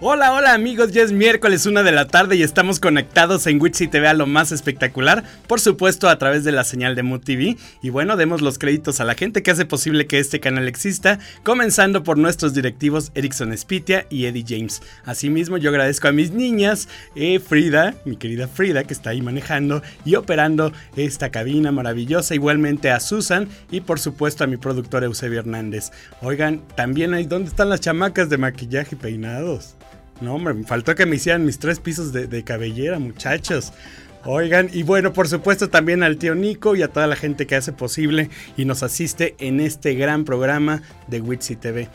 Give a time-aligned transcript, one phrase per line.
[0.00, 3.86] Hola, hola amigos, ya es miércoles una de la tarde y estamos conectados en Witsi
[3.86, 7.56] TV a lo más espectacular, por supuesto a través de la señal de Mood TV.
[7.80, 11.20] Y bueno, demos los créditos a la gente que hace posible que este canal exista,
[11.44, 14.82] comenzando por nuestros directivos Erickson Spitia y Eddie James.
[15.04, 19.80] Asimismo, yo agradezco a mis niñas, eh, Frida, mi querida Frida, que está ahí manejando
[20.04, 25.38] y operando esta cabina maravillosa, igualmente a Susan y por supuesto a mi productor Eusebio
[25.38, 25.92] Hernández.
[26.20, 29.76] Oigan, también hay, ¿dónde están las chamacas de maquillaje y peinados?
[30.20, 33.72] No, hombre, faltó que me hicieran mis tres pisos de, cabellera, muchachos.
[34.24, 37.56] Oigan, y bueno, por supuesto también al tío Nico y a toda la gente que
[37.56, 41.88] hace posible y nos asiste en este gran programa de Witsy TV.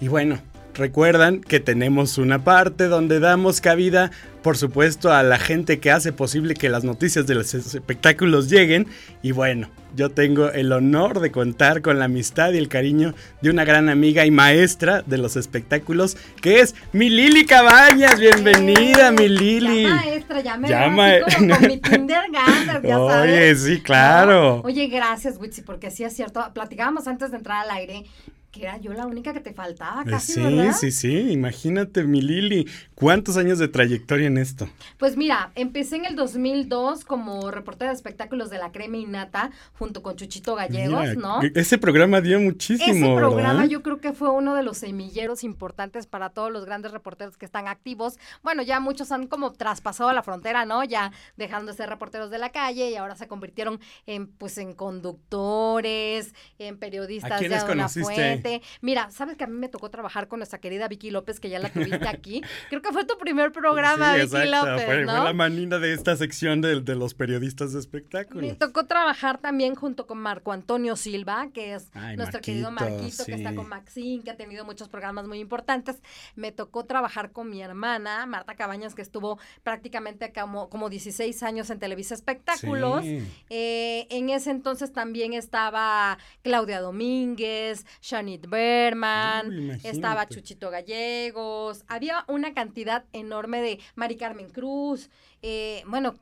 [0.00, 0.40] Y bueno,
[0.78, 4.10] recuerdan que tenemos una parte donde damos cabida
[4.42, 8.86] por supuesto, a la gente que hace posible que las noticias de los espectáculos lleguen.
[9.22, 13.50] Y bueno, yo tengo el honor de contar con la amistad y el cariño de
[13.50, 18.18] una gran amiga y maestra de los espectáculos, que es mi Lili Cabañas.
[18.18, 19.82] Bienvenida, mi Lili.
[19.82, 21.08] Ya maestra, ya me Llama...
[21.36, 24.62] como con mi kindergarten, ya Oye, sí, claro.
[24.62, 26.42] Oye, gracias, Witsi, porque sí es cierto.
[26.54, 28.04] Platicábamos antes de entrar al aire
[28.50, 32.22] que era yo la única que te faltaba eh, casi, Sí, sí, sí, imagínate, mi
[32.22, 34.68] Lili, ¿cuántos años de trayectoria en esto?
[34.96, 39.50] Pues mira, empecé en el 2002 como reportera de espectáculos de La Crema y Nata
[39.78, 41.40] junto con Chuchito Gallegos, ¿no?
[41.54, 46.06] Ese programa dio muchísimo, Ese programa yo creo que fue uno de los semilleros importantes
[46.06, 48.18] para todos los grandes reporteros que están activos.
[48.42, 50.84] Bueno, ya muchos han como traspasado la frontera, ¿no?
[50.84, 54.72] Ya dejando de ser reporteros de la calle y ahora se convirtieron en pues en
[54.72, 58.37] conductores, en periodistas de una fuente
[58.80, 61.58] Mira, sabes que a mí me tocó trabajar con nuestra querida Vicky López, que ya
[61.58, 62.42] la tuviste aquí.
[62.68, 64.84] Creo que fue tu primer programa, Vicky López.
[64.84, 65.24] Fue, ¿no?
[65.24, 68.42] la manina de esta sección de, los periodistas de espectáculos.
[68.42, 73.34] Me tocó trabajar también junto con Marco Antonio Silva, que es nuestro querido Marquito, que
[73.34, 76.02] está con Maxine, que ha tenido muchos programas muy importantes.
[76.34, 81.70] Me tocó trabajar con mi hermana, Marta Cabañas, que estuvo prácticamente como, como 16 años
[81.70, 83.04] en Televisa Espectáculos.
[83.50, 92.52] Eh, en ese entonces también estaba Claudia Domínguez, Shani Berman, estaba Chuchito Gallegos, había una
[92.52, 95.08] cantidad enorme de Mari Carmen Cruz,
[95.40, 96.14] eh, bueno,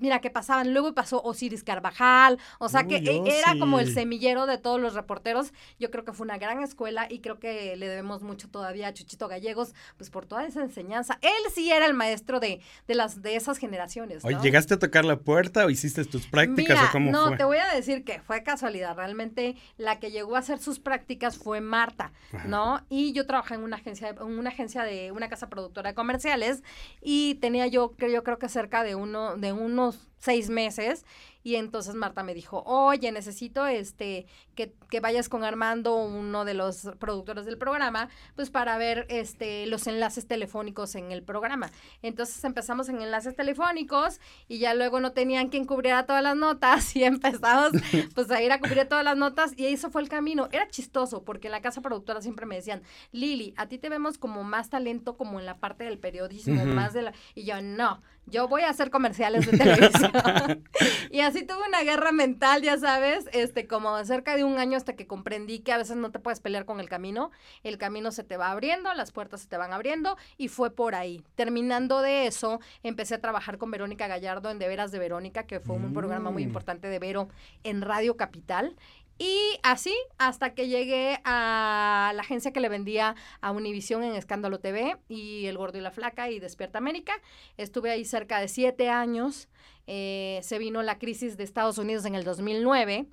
[0.00, 0.72] mira, que pasaban.
[0.72, 4.94] Luego pasó Osiris Carvajal, o sea que e, era como el semillero de todos los
[4.94, 5.52] reporteros.
[5.78, 8.94] Yo creo que fue una gran escuela y creo que le debemos mucho todavía a
[8.94, 11.18] Chuchito Gallegos, pues por toda esa enseñanza.
[11.22, 14.24] Él sí era el maestro de, de las de esas generaciones.
[14.24, 17.58] Oye, ¿llegaste a tocar la puerta o hiciste tus prácticas o cómo no, te voy
[17.58, 18.96] a decir que fue casualidad.
[18.96, 22.12] Realmente la que llegó a hacer sus prácticas fue Marta,
[22.46, 22.84] ¿no?
[22.88, 26.62] Y yo trabajé en una agencia, en una agencia de una casa productora de comerciales
[27.00, 29.87] y tenía yo, yo creo que cerca de uno, de unos
[30.20, 31.04] seis meses
[31.48, 36.52] y entonces Marta me dijo, oye, necesito este que, que, vayas con Armando, uno de
[36.52, 41.70] los productores del programa, pues para ver este los enlaces telefónicos en el programa.
[42.02, 46.94] Entonces empezamos en enlaces telefónicos y ya luego no tenían quien cubriera todas las notas
[46.96, 47.72] y empezamos
[48.14, 50.50] pues a ir a cubrir todas las notas y eso fue el camino.
[50.52, 54.18] Era chistoso porque en la casa productora siempre me decían, Lili, a ti te vemos
[54.18, 57.14] como más talento como en la parte del periodismo, más de la...
[57.34, 60.12] Y yo, no, yo voy a hacer comerciales de televisión.
[61.10, 64.94] y así tuve una guerra mental, ya sabes, este, como cerca de un año hasta
[64.94, 67.30] que comprendí que a veces no te puedes pelear con el camino,
[67.62, 70.94] el camino se te va abriendo, las puertas se te van abriendo y fue por
[70.94, 71.22] ahí.
[71.34, 75.60] Terminando de eso, empecé a trabajar con Verónica Gallardo en De Veras de Verónica, que
[75.60, 76.48] fue un programa muy mm.
[76.48, 77.28] importante de Vero
[77.64, 78.76] en Radio Capital.
[79.18, 84.60] Y así hasta que llegué a la agencia que le vendía a Univisión en Escándalo
[84.60, 87.12] TV y El Gordo y la Flaca y Despierta América.
[87.56, 89.48] Estuve ahí cerca de siete años.
[89.88, 93.06] Eh, se vino la crisis de Estados Unidos en el 2009.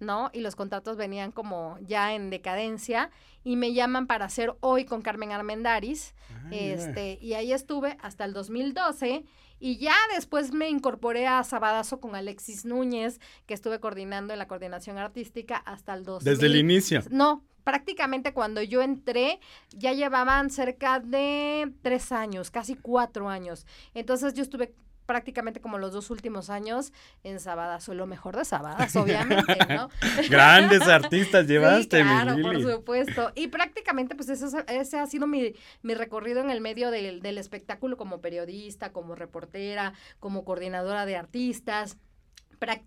[0.00, 0.30] ¿no?
[0.32, 3.10] Y los contratos venían como ya en decadencia
[3.42, 6.14] y me llaman para hacer hoy con Carmen Armendaris.
[6.30, 9.24] Ah, este, y ahí estuve hasta el 2012
[9.60, 14.48] y ya después me incorporé a Sabadazo con Alexis Núñez, que estuve coordinando en la
[14.48, 16.24] coordinación artística hasta el 2000.
[16.24, 17.02] Desde el inicio.
[17.10, 19.40] No, prácticamente cuando yo entré
[19.70, 23.66] ya llevaban cerca de tres años, casi cuatro años.
[23.94, 24.74] Entonces yo estuve
[25.08, 26.92] prácticamente como los dos últimos años
[27.24, 29.88] en Sabadazo, lo mejor de Sabadas, obviamente, ¿no?
[30.30, 33.32] Grandes artistas llevaste, sí, claro, por supuesto.
[33.34, 37.38] Y prácticamente, pues eso, ese ha sido mi, mi recorrido en el medio del, del
[37.38, 41.96] espectáculo como periodista, como reportera, como coordinadora de artistas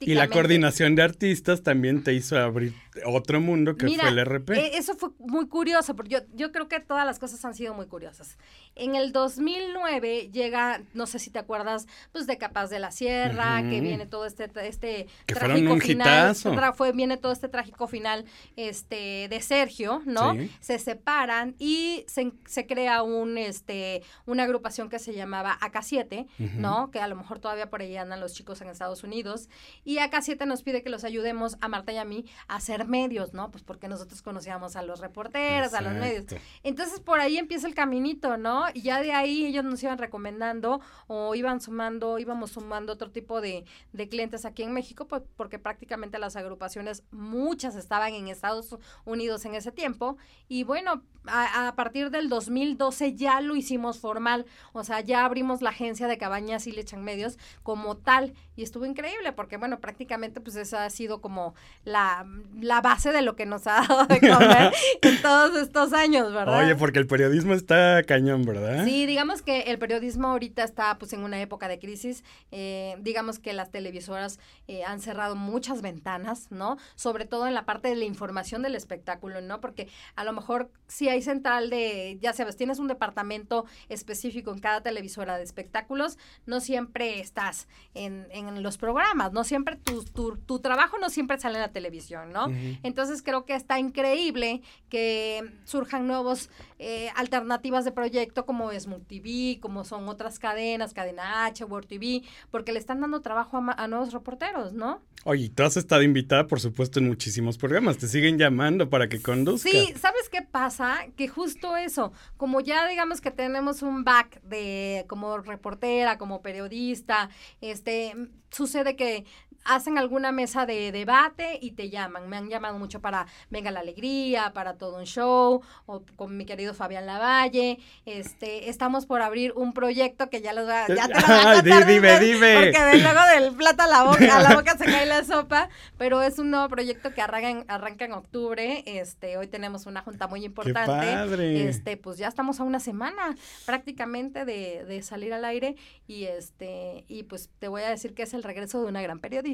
[0.01, 2.75] Y la coordinación de artistas también te hizo abrir
[3.06, 4.51] otro mundo que fue el RP.
[4.51, 7.73] Eh, eso fue muy curioso, porque yo, yo creo que todas las cosas han sido
[7.73, 8.38] muy curiosas.
[8.75, 13.62] En el 2009 llega, no sé si te acuerdas, pues de Capaz de la Sierra,
[13.69, 16.35] que viene todo este, este trágico final.
[16.75, 18.25] Fue, viene todo este trágico final
[18.56, 20.35] este, de Sergio, ¿no?
[20.62, 26.91] Se separan y se, se, crea un, este, una agrupación que se llamaba AK7, ¿no?
[26.91, 29.50] Que a lo mejor todavía por ahí andan los chicos en Estados Unidos.
[29.83, 33.33] Y AK7 nos pide que los ayudemos a Marta y a mí a hacer medios,
[33.33, 33.51] ¿no?
[33.51, 36.25] Pues porque nosotros conocíamos a los reporteros, a los medios.
[36.63, 38.61] Entonces por ahí empieza el caminito, ¿no?
[38.74, 43.42] Y ya de ahí ellos nos iban recomendando o iban sumando, íbamos sumando otro tipo
[43.42, 48.78] de, de clientes aquí en México, pues porque prácticamente las agrupaciones, muchas estaban en Estados
[49.06, 50.18] Unidos en ese tiempo.
[50.48, 55.69] Y bueno, a, partir del 2012 ya lo hicimos formal, o sea, ya abrimos la
[55.69, 60.56] agencia de Cabañas y Lechan Medios como tal y estuvo increíble porque bueno, prácticamente pues
[60.56, 61.53] esa ha sido como
[61.83, 62.25] la,
[62.59, 66.63] la base de lo que nos ha dado de comer en todos estos años, ¿verdad?
[66.63, 68.85] Oye, porque el periodismo está cañón, ¿verdad?
[68.85, 73.39] Sí, digamos que el periodismo ahorita está pues en una época de crisis, eh, digamos
[73.39, 76.77] que las televisoras eh, han cerrado muchas ventanas, ¿no?
[76.95, 79.62] Sobre todo en la parte de la información del espectáculo, ¿no?
[79.62, 84.60] Porque a lo mejor si hay central de, ya sabes, tienes un departamento específico en
[84.60, 90.38] cada televisora de espectáculos, no siempre estás en, en los programas, no siempre tu, tu,
[90.38, 92.48] tu, trabajo no siempre sale en la televisión, ¿no?
[92.84, 96.50] Entonces creo que está increíble que surjan nuevos
[96.80, 102.24] eh, alternativas de proyecto como es TV, como son otras cadenas, Cadena H, World TV,
[102.50, 105.02] porque le están dando trabajo a, a nuevos reporteros, ¿no?
[105.24, 107.98] Oye, tú has estado invitada, por supuesto, en muchísimos programas.
[108.00, 109.72] Te siguen llamando para que conduzcas.
[109.72, 111.00] Sí, ¿sabes qué pasa?
[111.15, 117.30] Que justo eso, como ya digamos que tenemos un back de como reportera, como periodista,
[117.62, 118.13] este,
[118.50, 119.25] sucede que
[119.63, 122.30] hacen alguna mesa de debate y te llaman.
[122.30, 126.46] Me han llamado mucho para Venga la Alegría, para todo un show, o con mi
[126.46, 127.80] querido Fabián Lavalle.
[128.06, 131.54] Este, estamos por abrir un proyecto que ya los va, ya te lo voy a
[131.62, 132.56] contar, dime, dime.
[132.56, 136.22] Porque luego del plato a la boca, a la boca se cae la sopa, pero
[136.22, 138.84] es un nuevo proyecto que arranca en, arranca en octubre.
[138.86, 141.68] Este, hoy tenemos una junta muy importante.
[141.68, 143.36] Este, pues ya estamos a una semana
[143.66, 145.75] prácticamente de, de salir al aire
[146.07, 149.19] y este, y pues te voy a decir que es el regreso de una gran
[149.19, 149.50] periodista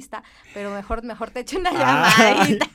[0.53, 2.67] pero mejor, mejor te echo una llamadita.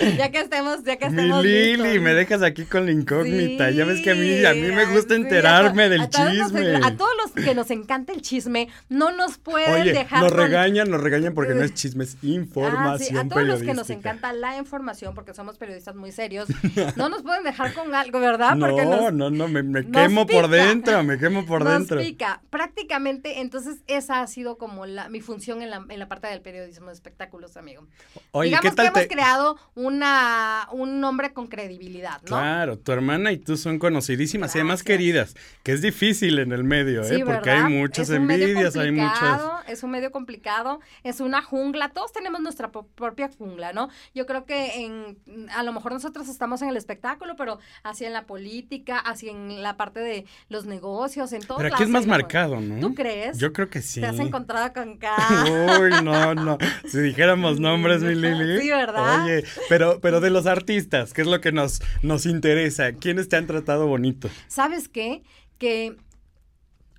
[0.16, 1.42] ya que estemos, ya que estemos.
[1.42, 3.70] Mi Lili, me dejas aquí con la incógnita.
[3.70, 6.76] ya ves que a mí, a mí me gusta enterarme del chisme.
[6.82, 10.22] a todos los que nos encanta el chisme, no nos pueden Oye, dejar.
[10.22, 13.08] Nos regañan, nos regañan porque no es chisme, es información.
[13.18, 16.48] Ah, a todos los que nos encanta la información, porque somos periodistas muy serios,
[16.96, 18.56] no nos pueden dejar con algo, ¿verdad?
[18.58, 22.00] Porque no, no, no, me, quemo por dentro, me quemo por nos dentro.
[22.00, 22.40] Pica.
[22.50, 26.40] Prácticamente, entonces, esa ha sido como la, mi función en la, en la parte del
[26.40, 27.86] periodismo periodismo de espectáculos, amigo.
[28.32, 32.28] Oye, Digamos que hemos creado una, un nombre con credibilidad, ¿no?
[32.28, 36.64] Claro, tu hermana y tú son conocidísimas y además queridas, que es difícil en el
[36.64, 37.22] medio, ¿eh?
[37.24, 39.40] Porque hay muchas envidias, hay muchas.
[39.68, 43.88] Es un medio complicado, es una jungla, todos tenemos nuestra propia jungla, ¿no?
[44.14, 48.12] Yo creo que en, a lo mejor nosotros estamos en el espectáculo, pero así en
[48.12, 51.58] la política, así en la parte de los negocios, en todo.
[51.58, 52.80] Pero aquí es más marcado, ¿no?
[52.80, 53.38] ¿Tú crees?
[53.38, 54.00] Yo creo que sí.
[54.00, 55.78] Te has encontrado con cada...
[55.78, 56.47] Uy, no, no.
[56.86, 58.60] Si dijéramos nombres, mi Lili.
[58.62, 59.24] Sí, ¿verdad?
[59.24, 62.92] Oye, pero, pero de los artistas, ¿qué es lo que nos, nos interesa?
[62.92, 64.30] ¿Quiénes te han tratado bonito?
[64.46, 65.22] ¿Sabes qué?
[65.58, 65.96] Que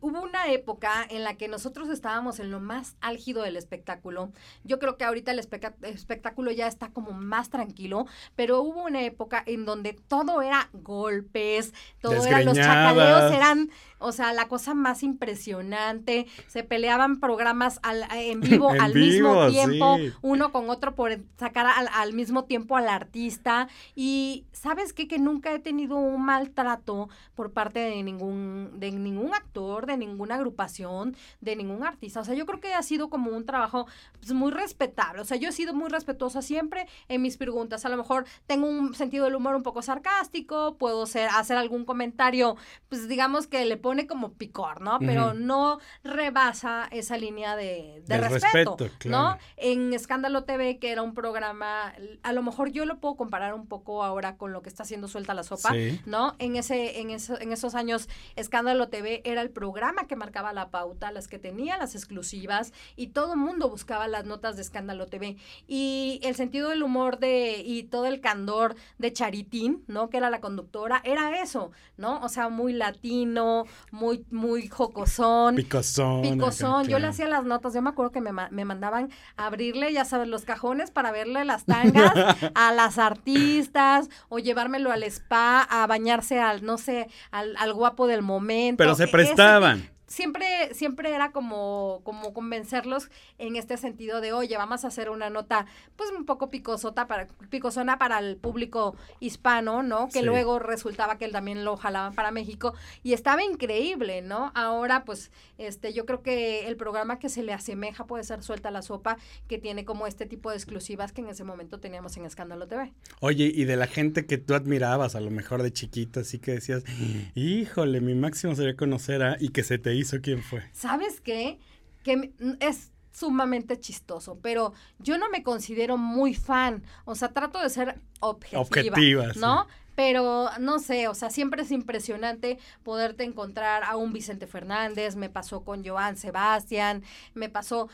[0.01, 4.31] hubo una época en la que nosotros estábamos en lo más álgido del espectáculo.
[4.63, 8.05] Yo creo que ahorita el espectáculo ya está como más tranquilo,
[8.35, 14.11] pero hubo una época en donde todo era golpes, todo era los chacaleos eran o
[14.11, 16.25] sea, la cosa más impresionante.
[16.47, 17.79] Se peleaban programas
[18.15, 23.67] en vivo al mismo tiempo, uno con otro por sacar al, mismo tiempo al artista.
[23.95, 25.07] Y sabes qué?
[25.07, 30.35] que nunca he tenido un maltrato por parte de ningún, de ningún actor, de ninguna
[30.35, 32.21] agrupación, de ningún artista.
[32.21, 33.87] O sea, yo creo que ha sido como un trabajo
[34.19, 35.21] pues, muy respetable.
[35.21, 37.85] O sea, yo he sido muy respetuosa siempre en mis preguntas.
[37.85, 41.85] A lo mejor tengo un sentido del humor un poco sarcástico, puedo ser, hacer algún
[41.85, 42.55] comentario,
[42.87, 44.99] pues digamos que le pone como picor, ¿no?
[44.99, 49.37] Pero no rebasa esa línea de, respeto, ¿no?
[49.57, 53.65] En Escándalo TV, que era un programa, a lo mejor yo lo puedo comparar un
[53.65, 55.73] poco ahora con lo que está haciendo Suelta la Sopa,
[56.05, 56.35] ¿no?
[56.37, 60.51] En ese, en eso, en esos años, Escándalo TV era el programa programa que marcaba
[60.51, 64.63] la pauta, las que tenía las exclusivas y todo el mundo buscaba las notas de
[64.63, 65.37] Escándalo TV.
[65.67, 70.09] Y el sentido del humor de y todo el candor de Charitín, ¿no?
[70.09, 72.19] Que era la conductora, era eso, ¿no?
[72.21, 75.55] O sea, muy latino, muy muy jocosón.
[75.55, 76.21] Picosón.
[76.21, 76.87] Picosón.
[76.87, 80.05] Yo le hacía las notas, yo me acuerdo que me, me mandaban a abrirle, ya
[80.05, 82.13] sabes, los cajones para verle las tangas
[82.55, 88.07] a las artistas o llevármelo al spa a bañarse al, no sé, al, al guapo
[88.07, 88.77] del momento.
[88.77, 94.83] Pero se prestaban siempre, siempre era como, como convencerlos en este sentido de, oye, vamos
[94.83, 100.09] a hacer una nota, pues un poco picosota para, picosona para el público hispano, ¿no?
[100.09, 102.73] Que luego resultaba que él también lo jalaban para México
[103.03, 104.51] y estaba increíble, ¿no?
[104.55, 108.71] Ahora, pues, este, yo creo que el programa que se le asemeja puede ser Suelta
[108.71, 112.25] la Sopa, que tiene como este tipo de exclusivas que en ese momento teníamos en
[112.25, 112.91] Escándalo TV.
[113.19, 116.51] Oye, y de la gente que tú admirabas, a lo mejor de chiquita, así que
[116.51, 116.83] decías,
[117.35, 120.63] híjole, mi máximo sería conocer a, y que se te hizo quién fue?
[120.71, 121.59] ¿Sabes qué?
[122.03, 127.69] Que es sumamente chistoso, pero yo no me considero muy fan, o sea, trato de
[127.69, 129.67] ser objetiva, ¿no?
[129.95, 135.29] Pero no sé, o sea, siempre es impresionante poderte encontrar a un Vicente Fernández, me
[135.29, 137.03] pasó con Joan Sebastián,
[137.33, 137.89] me pasó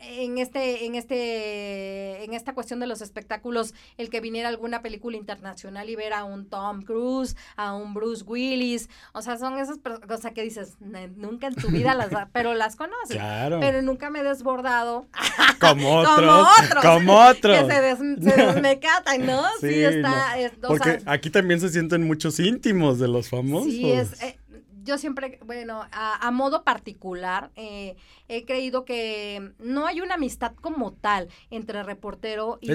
[0.00, 5.16] en este, en este, en esta cuestión de los espectáculos, el que viniera alguna película
[5.16, 9.78] internacional y ver a un Tom Cruise, a un Bruce Willis, o sea, son esas
[10.06, 10.76] cosas que dices,
[11.16, 13.60] nunca en tu vida las, pero las conoces, claro.
[13.60, 15.06] pero nunca me he desbordado
[15.60, 16.48] como otros,
[16.82, 19.42] como otros, que se, des, desmecatan, ¿no?
[19.60, 20.34] Sí, está,
[20.66, 23.72] porque aquí también se sienten muchos íntimos de los famosos.
[23.72, 24.38] Sí, es, eh,
[24.86, 27.96] yo siempre, bueno, a, modo particular, eh,
[28.28, 32.70] he creído que no hay una amistad como tal entre reportero y,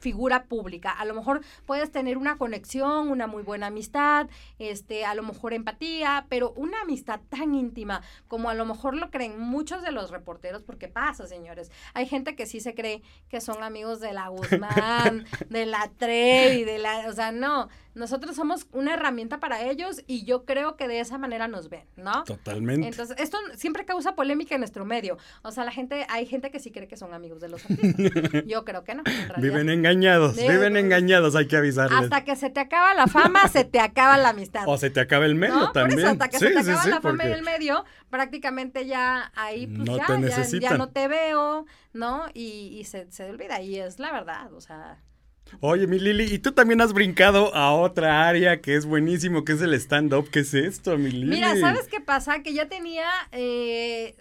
[0.00, 0.90] figura pública.
[0.90, 4.28] A lo mejor puedes tener una conexión, una muy buena amistad,
[4.58, 9.10] este, a lo mejor empatía, pero una amistad tan íntima como a lo mejor lo
[9.10, 11.70] creen muchos de los reporteros, porque pasa, señores.
[11.94, 16.64] Hay gente que sí se cree que son amigos de la Guzmán, de la Trevi,
[16.64, 20.88] de la, o sea, no, nosotros somos una herramienta para ellos y yo creo que
[20.88, 22.24] de esa manera nos ven, ¿no?
[22.24, 22.88] Totalmente.
[22.88, 25.16] Entonces, esto siempre causa polémica en nuestro medio.
[25.42, 28.44] O sea, la gente, hay gente que sí cree que son amigos de los artistas.
[28.46, 29.02] Yo creo que no.
[29.38, 32.02] viven engañados, viven engañados, hay que avisarles.
[32.02, 34.64] Hasta que se te acaba la fama, se te acaba la amistad.
[34.74, 36.06] O se te acaba el medio también.
[36.06, 39.96] hasta que se te acaba la fama y el medio, prácticamente ya ahí, pues no
[39.96, 40.08] ya,
[40.60, 42.26] ya, no te veo, ¿no?
[42.34, 43.60] Y, y se, se olvida.
[43.60, 44.98] Y es la verdad, o sea.
[45.60, 49.52] Oye, mi Lili, y tú también has brincado a otra área que es buenísimo, que
[49.52, 50.28] es el stand-up.
[50.30, 51.36] ¿Qué es esto, mi Lili?
[51.36, 52.42] Mira, ¿sabes qué pasa?
[52.42, 54.16] Que ya tenía eh,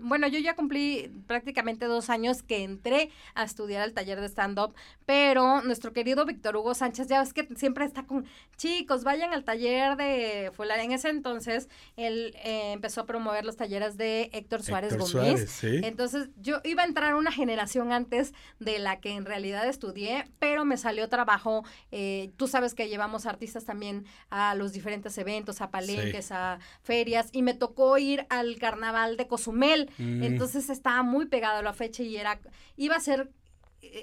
[0.00, 4.74] bueno, yo ya cumplí prácticamente dos años que entré a estudiar al taller de stand-up,
[5.04, 8.24] pero nuestro querido Víctor Hugo Sánchez, ya ves que siempre está con,
[8.56, 10.82] chicos, vayan al taller de fulano.
[10.82, 15.64] En ese entonces, él eh, empezó a promover los talleres de Héctor Suárez Gómez.
[15.64, 20.64] Entonces, yo iba a entrar una generación antes de la que en realidad estudié, pero
[20.64, 21.64] me salió trabajo.
[21.90, 27.28] Eh, tú sabes que llevamos artistas también a los diferentes eventos, a palenques, a ferias,
[27.32, 29.63] y me tocó ir al carnaval de Cozumel
[29.98, 30.22] Mm.
[30.22, 32.40] Entonces estaba muy pegado a la fecha y era,
[32.76, 33.30] iba a ser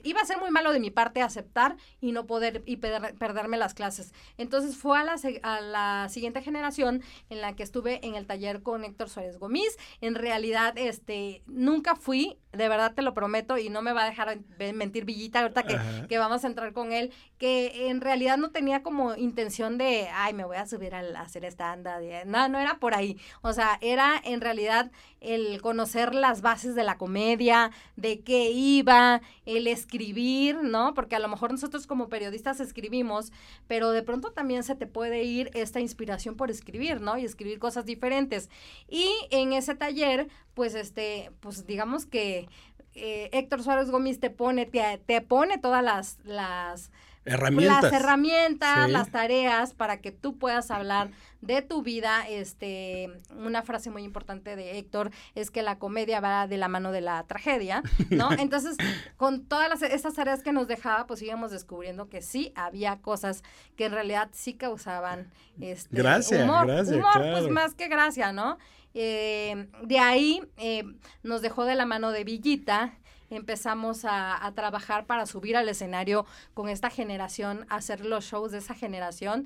[0.03, 3.73] iba a ser muy malo de mi parte aceptar y no poder y perderme las
[3.73, 4.13] clases.
[4.37, 8.61] Entonces fue a la, a la siguiente generación en la que estuve en el taller
[8.61, 9.77] con Héctor Suárez Gómez.
[10.01, 14.09] En realidad, este, nunca fui de verdad te lo prometo y no me va a
[14.09, 14.39] dejar
[14.73, 18.83] mentir Villita ahorita que, que, vamos a entrar con él, que en realidad no tenía
[18.83, 21.99] como intención de, ay, me voy a subir a, hacer esta anda.
[22.25, 23.17] No, no era por ahí.
[23.41, 29.21] O sea, era en realidad el conocer las bases de la comedia, de qué iba,
[29.45, 30.93] el escribir, ¿no?
[30.93, 33.31] Porque a lo mejor nosotros como periodistas escribimos,
[33.67, 37.17] pero de pronto también se te puede ir esta inspiración por escribir, ¿no?
[37.17, 38.49] Y escribir cosas diferentes.
[38.89, 42.47] Y en ese taller, pues este, pues digamos que
[42.93, 46.91] eh, Héctor Suárez Gómez te pone, te, te pone todas las, las
[47.25, 51.11] herramientas, las, herramientas las tareas para que tú puedas hablar
[51.41, 52.27] de tu vida.
[52.27, 56.91] Este, una frase muy importante de Héctor es que la comedia va de la mano
[56.91, 58.29] de la tragedia, ¿no?
[58.39, 58.77] Entonces,
[59.17, 63.43] con todas las, estas tareas que nos dejaba, pues íbamos descubriendo que sí había cosas
[63.75, 68.57] que en realidad sí causaban este gracias, humor, gracias, humor pues más que gracia, ¿no?
[68.93, 70.83] Eh, de ahí eh,
[71.23, 72.93] nos dejó de la mano de Villita,
[73.35, 78.75] empezamos a, trabajar para subir al escenario con esta generación, hacer los shows de esa
[78.75, 79.45] generación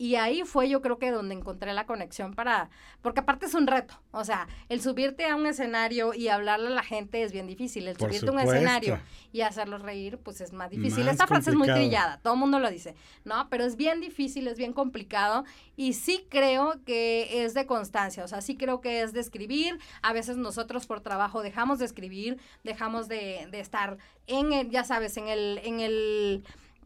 [0.00, 2.70] Y ahí fue yo creo que donde encontré la conexión para,
[3.02, 6.70] porque aparte es un reto, o sea, el subirte a un escenario y hablarle a
[6.70, 8.98] la gente es bien difícil, el subirte a un escenario
[9.30, 11.06] y hacerlos reír pues es más difícil.
[11.06, 12.94] Esta frase es muy trillada, todo el mundo lo dice,
[13.26, 13.50] ¿no?
[13.50, 15.44] Pero es bien difícil, es bien complicado
[15.76, 19.78] y sí creo que es de constancia, o sea, sí creo que es de escribir,
[20.00, 24.82] a veces nosotros por trabajo dejamos de escribir, dejamos de, de estar en el, ya
[24.82, 26.42] sabes, en el, en el,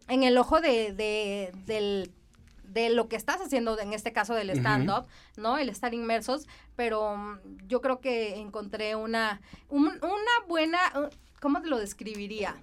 [0.08, 2.10] en el ojo de, de del
[2.74, 5.56] de lo que estás haciendo, en este caso del stand-up, ¿no?
[5.56, 7.38] El estar inmersos, pero mm,
[7.68, 9.40] yo creo que encontré una,
[9.70, 10.78] una buena,
[11.40, 12.56] ¿cómo te lo describiría?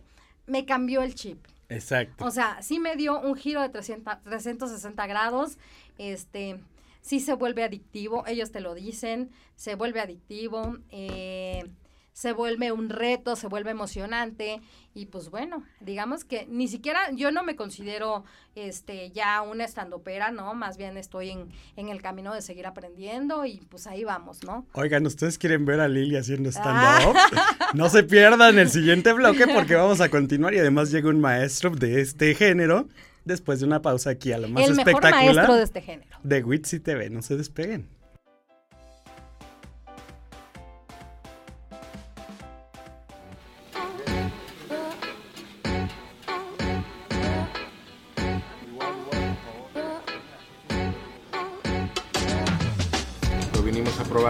[0.45, 1.43] Me cambió el chip.
[1.69, 2.25] Exacto.
[2.25, 5.57] O sea, sí me dio un giro de 300, 360 grados,
[5.97, 6.59] este,
[6.99, 11.71] sí se vuelve adictivo, ellos te lo dicen, se vuelve adictivo, eh,
[12.13, 14.61] se vuelve un reto, se vuelve emocionante
[14.93, 18.25] y pues bueno, digamos que ni siquiera yo no me considero
[18.55, 20.53] este ya una estandopera, ¿no?
[20.53, 24.65] Más bien estoy en, en el camino de seguir aprendiendo y pues ahí vamos, ¿no?
[24.73, 27.15] Oigan, ¿ustedes quieren ver a Lili haciendo stand-up?
[27.17, 27.57] Ah.
[27.73, 31.69] No se pierdan el siguiente bloque porque vamos a continuar y además llega un maestro
[31.69, 32.89] de este género
[33.23, 35.13] después de una pausa aquí a lo más el espectacular.
[35.13, 36.17] Mejor maestro de este género.
[36.21, 37.87] De Witsi TV, no se despeguen.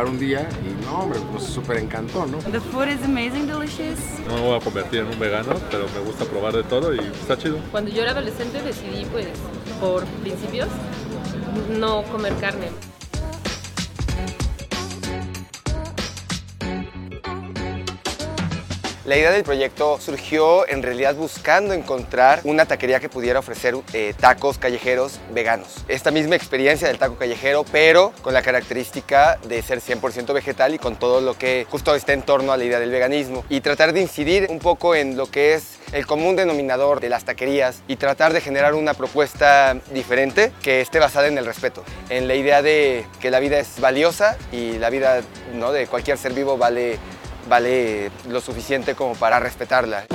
[0.01, 2.37] Probar un día y no, hombre, nos súper encantó, ¿no?
[2.39, 3.99] The food is amazing, delicious.
[4.27, 6.99] No me voy a convertir en un vegano, pero me gusta probar de todo y
[6.99, 7.59] está chido.
[7.71, 9.27] Cuando yo era adolescente decidí, pues,
[9.79, 10.69] por principios,
[11.69, 12.69] no comer carne.
[19.03, 24.13] La idea del proyecto surgió en realidad buscando encontrar una taquería que pudiera ofrecer eh,
[24.19, 25.77] tacos callejeros veganos.
[25.87, 30.77] Esta misma experiencia del taco callejero, pero con la característica de ser 100% vegetal y
[30.77, 33.43] con todo lo que justo está en torno a la idea del veganismo.
[33.49, 37.25] Y tratar de incidir un poco en lo que es el común denominador de las
[37.25, 42.27] taquerías y tratar de generar una propuesta diferente que esté basada en el respeto, en
[42.27, 45.21] la idea de que la vida es valiosa y la vida
[45.55, 45.71] ¿no?
[45.71, 46.99] de cualquier ser vivo vale
[47.51, 50.05] vale lo suficiente como para respetarla.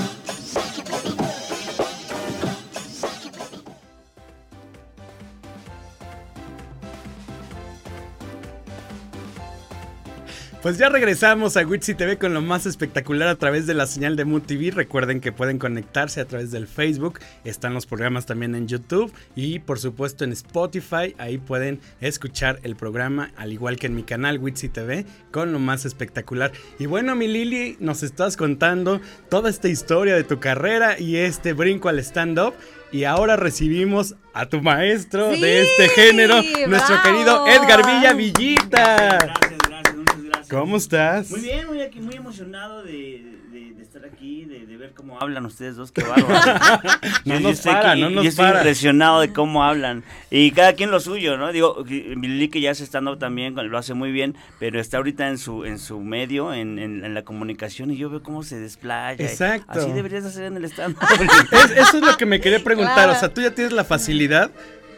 [10.67, 14.17] Pues ya regresamos a Witsi TV con lo más espectacular a través de la señal
[14.17, 14.73] de Mood TV.
[14.73, 17.21] Recuerden que pueden conectarse a través del Facebook.
[17.45, 21.15] Están los programas también en YouTube y por supuesto en Spotify.
[21.19, 25.61] Ahí pueden escuchar el programa al igual que en mi canal Witsi TV con lo
[25.61, 26.51] más espectacular.
[26.81, 31.53] Y bueno, mi Lili, nos estás contando toda esta historia de tu carrera y este
[31.53, 32.55] brinco al stand-up.
[32.91, 39.19] Y ahora recibimos a tu maestro de este género, nuestro querido Edgar Villa Villita.
[39.19, 39.66] Gracias.
[40.49, 41.31] ¿Cómo estás?
[41.31, 45.21] Muy bien, muy, aquí, muy emocionado de, de, de estar aquí, de, de, ver cómo
[45.21, 46.61] hablan ustedes dos, qué bárbaro.
[47.25, 48.59] no nos para, que, no nos Yo estoy para.
[48.59, 50.05] impresionado de cómo hablan.
[50.31, 51.53] Y cada quien lo suyo, ¿no?
[51.53, 55.29] Digo, Lili que ya se está dando también, lo hace muy bien, pero está ahorita
[55.29, 58.59] en su en su medio, en, en, en la comunicación, y yo veo cómo se
[58.59, 59.25] desplaya.
[59.25, 59.81] Exacto.
[59.81, 60.97] Así deberías hacer en el stand
[61.53, 62.95] es, Eso es lo que me quería preguntar.
[62.95, 63.13] Claro.
[63.13, 64.51] O sea, tú ya tienes la facilidad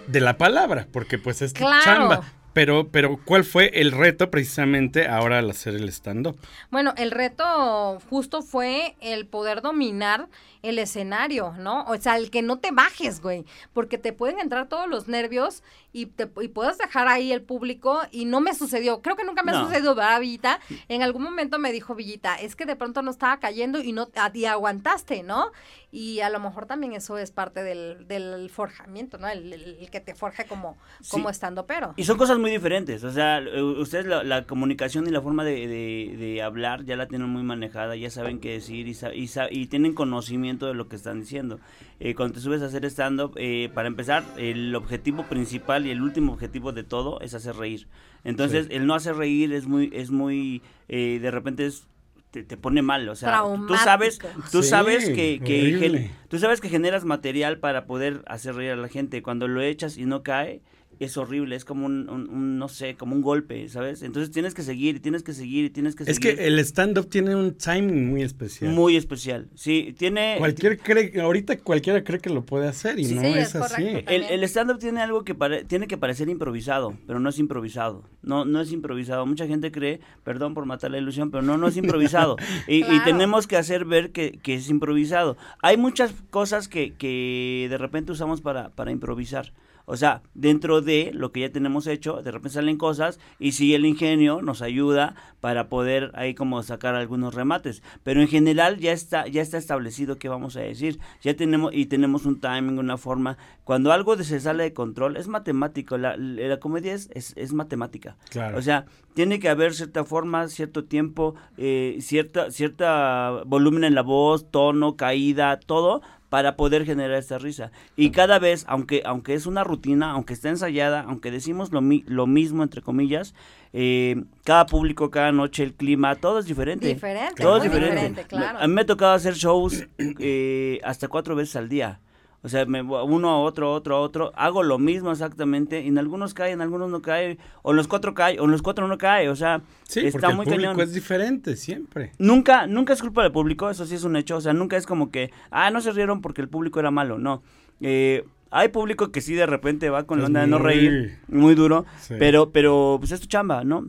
[0.06, 1.84] de la palabra, porque pues es claro.
[1.84, 2.32] chamba.
[2.52, 6.36] Pero, pero, ¿cuál fue el reto precisamente ahora al hacer el stand-up?
[6.70, 10.28] Bueno, el reto justo fue el poder dominar
[10.62, 11.84] el escenario, ¿no?
[11.84, 15.62] O sea, el que no te bajes, güey, porque te pueden entrar todos los nervios
[15.92, 19.42] y, te, y puedes dejar ahí el público y no me sucedió, creo que nunca
[19.42, 19.58] me no.
[19.58, 20.60] ha sucedido, ¿verdad, Villita?
[20.88, 24.08] En algún momento me dijo Villita, es que de pronto no estaba cayendo y no
[24.34, 25.50] y aguantaste, ¿no?
[25.90, 29.26] Y a lo mejor también eso es parte del, del forjamiento, ¿no?
[29.26, 31.10] El, el, el, que te forja como, sí.
[31.10, 31.94] como estando pero.
[31.96, 33.42] Y son cosas muy diferentes, o sea,
[33.78, 37.42] ustedes la, la comunicación y la forma de, de, de, hablar ya la tienen muy
[37.42, 41.60] manejada, ya saben qué decir y, y, y tienen conocimiento de lo que están diciendo.
[42.00, 46.02] Eh, cuando te subes a hacer stand-up, eh, para empezar, el objetivo principal y el
[46.02, 47.86] último objetivo de todo es hacer reír.
[48.24, 48.74] Entonces, sí.
[48.74, 51.86] el no hacer reír es muy, es muy, eh, de repente es
[52.30, 54.18] te, te, pone mal, o sea, tú sabes,
[54.52, 58.76] tú sí, sabes que, que tú sabes que generas material para poder hacer reír a
[58.76, 59.22] la gente.
[59.22, 60.60] Cuando lo echas y no cae,
[61.04, 64.02] es horrible, es como un, un, un, no sé, como un golpe, ¿sabes?
[64.02, 66.30] Entonces tienes que seguir, y tienes que seguir, y tienes que seguir.
[66.30, 68.72] Es que el stand-up tiene un timing muy especial.
[68.72, 70.36] Muy especial, sí, tiene...
[70.38, 73.56] Cualquier cree, ahorita cualquiera cree que lo puede hacer y sí, no sí, es, es
[73.56, 73.86] así.
[74.06, 78.04] El, el stand-up tiene algo que pare, tiene que parecer improvisado, pero no es improvisado,
[78.22, 79.24] no, no es improvisado.
[79.26, 82.36] Mucha gente cree, perdón por matar la ilusión, pero no, no es improvisado.
[82.66, 82.96] y, claro.
[82.96, 85.36] y, tenemos que hacer ver que, que, es improvisado.
[85.62, 89.52] Hay muchas cosas que, que de repente usamos para, para improvisar.
[89.90, 93.74] O sea, dentro de lo que ya tenemos hecho, de repente salen cosas y si
[93.74, 97.82] el ingenio nos ayuda para poder ahí como sacar algunos remates.
[98.02, 100.98] Pero en general ya está, ya está establecido qué vamos a decir.
[101.22, 103.38] Ya tenemos, y tenemos un timing, una forma.
[103.64, 105.96] Cuando algo se sale de control, es matemático.
[105.96, 108.18] La, la comedia es, es, es matemática.
[108.28, 108.58] Claro.
[108.58, 114.02] O sea, tiene que haber cierta forma, cierto tiempo, eh, cierta, cierta volumen en la
[114.02, 117.70] voz, tono, caída, todo para poder generar esta risa.
[117.96, 122.04] Y cada vez, aunque, aunque es una rutina, aunque está ensayada, aunque decimos lo, mi-
[122.06, 123.34] lo mismo, entre comillas,
[123.72, 126.86] eh, cada público, cada noche, el clima, todo es diferente.
[126.88, 127.94] Diferente, todo es diferente.
[127.94, 128.58] diferente, claro.
[128.58, 132.00] A mí me ha tocado hacer shows eh, hasta cuatro veces al día.
[132.42, 134.32] O sea, me, uno, otro, otro, otro.
[134.36, 135.82] Hago lo mismo exactamente.
[135.82, 137.36] Y en algunos cae, en algunos no cae.
[137.62, 139.28] O en los cuatro cae, o en los cuatro no cae.
[139.28, 140.88] O sea, Sí, está porque muy el público cañón.
[140.88, 142.12] es diferente siempre.
[142.18, 144.36] Nunca, nunca es culpa del público, eso sí es un hecho.
[144.36, 147.18] O sea, nunca es como que, ah, no se rieron porque el público era malo.
[147.18, 147.42] No.
[147.80, 151.54] Eh, hay público que sí de repente va con la onda de no reír, muy
[151.54, 151.86] duro.
[152.00, 152.14] Sí.
[152.18, 153.88] Pero, pero, pues es tu chamba, ¿no?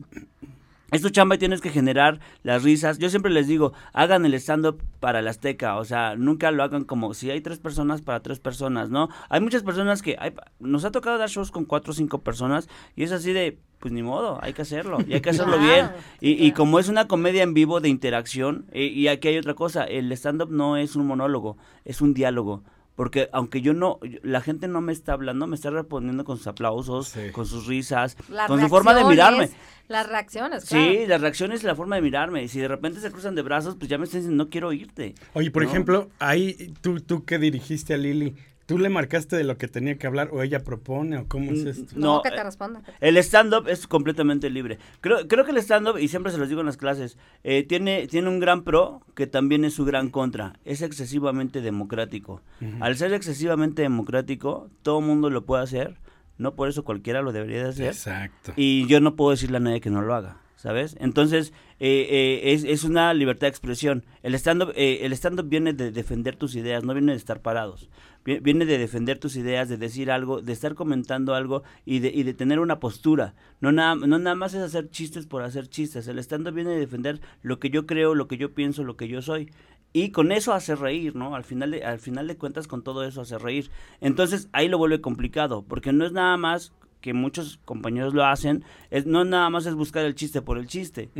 [0.90, 2.98] Es tu chamba y tienes que generar las risas.
[2.98, 5.76] Yo siempre les digo, hagan el stand-up para la Azteca.
[5.76, 9.08] O sea, nunca lo hagan como si hay tres personas para tres personas, ¿no?
[9.28, 10.16] Hay muchas personas que...
[10.18, 13.58] Hay, nos ha tocado dar shows con cuatro o cinco personas y es así de...
[13.78, 16.38] Pues ni modo, hay que hacerlo y hay que hacerlo Claro, bien.
[16.38, 19.84] Y, como es una comedia en vivo de interacción, eh, y aquí hay otra cosa,
[19.84, 22.62] el stand-up no es un monólogo, es un diálogo.
[22.96, 26.36] Porque aunque yo no, yo- la gente no me está hablando, me está respondiendo con
[26.36, 27.30] sus aplausos, Sí.
[27.32, 29.48] con sus risas, Las con su forma de mirarme.
[29.88, 30.84] Las reacciones, claro.
[30.92, 32.42] Sí, las reacciones y la forma de mirarme.
[32.44, 34.72] Y si de repente se cruzan de brazos, pues ya me están diciendo, no quiero
[34.72, 35.14] irte.
[35.32, 35.68] Oye, por ¿No?
[35.68, 38.34] ejemplo, ahí tú, tú que dirigiste a Lili,
[38.70, 41.64] ¿tú le marcaste de lo que tenía que hablar o ella propone o cómo es
[41.64, 41.92] esto?
[41.96, 42.82] No, No, que te eh, responda.
[43.00, 44.78] El stand-up es completamente libre.
[45.00, 48.06] Creo, creo que el stand-up, y siempre se los digo en las clases, eh, tiene,
[48.06, 50.52] tiene un gran pro que también es su gran contra.
[50.64, 52.42] Es excesivamente democrático.
[52.78, 55.96] Al ser excesivamente democrático, todo mundo lo puede hacer.
[56.38, 57.86] No por eso cualquiera lo debería de hacer.
[57.86, 58.52] Exacto.
[58.54, 60.94] Y yo no puedo decirle a nadie que no lo haga, ¿sabes?
[61.00, 64.04] Entonces, eh, eh, es, es una libertad de expresión.
[64.22, 65.08] El stand-up eh,
[65.46, 67.88] viene de defender tus ideas, no viene de estar parados.
[68.26, 72.10] Vi- Viene de defender tus ideas, de decir algo, de estar comentando algo y de,
[72.14, 73.34] y de tener una postura.
[73.62, 76.06] No nada, no nada más es hacer chistes por hacer chistes.
[76.08, 79.08] El stand-up viene de defender lo que yo creo, lo que yo pienso, lo que
[79.08, 79.50] yo soy.
[79.94, 81.34] Y con eso hace reír, ¿no?
[81.34, 83.70] Al final, de, al final de cuentas, con todo eso hace reír.
[84.02, 88.64] Entonces, ahí lo vuelve complicado, porque no es nada más que muchos compañeros lo hacen,
[88.90, 91.10] es, no nada más es buscar el chiste por el chiste.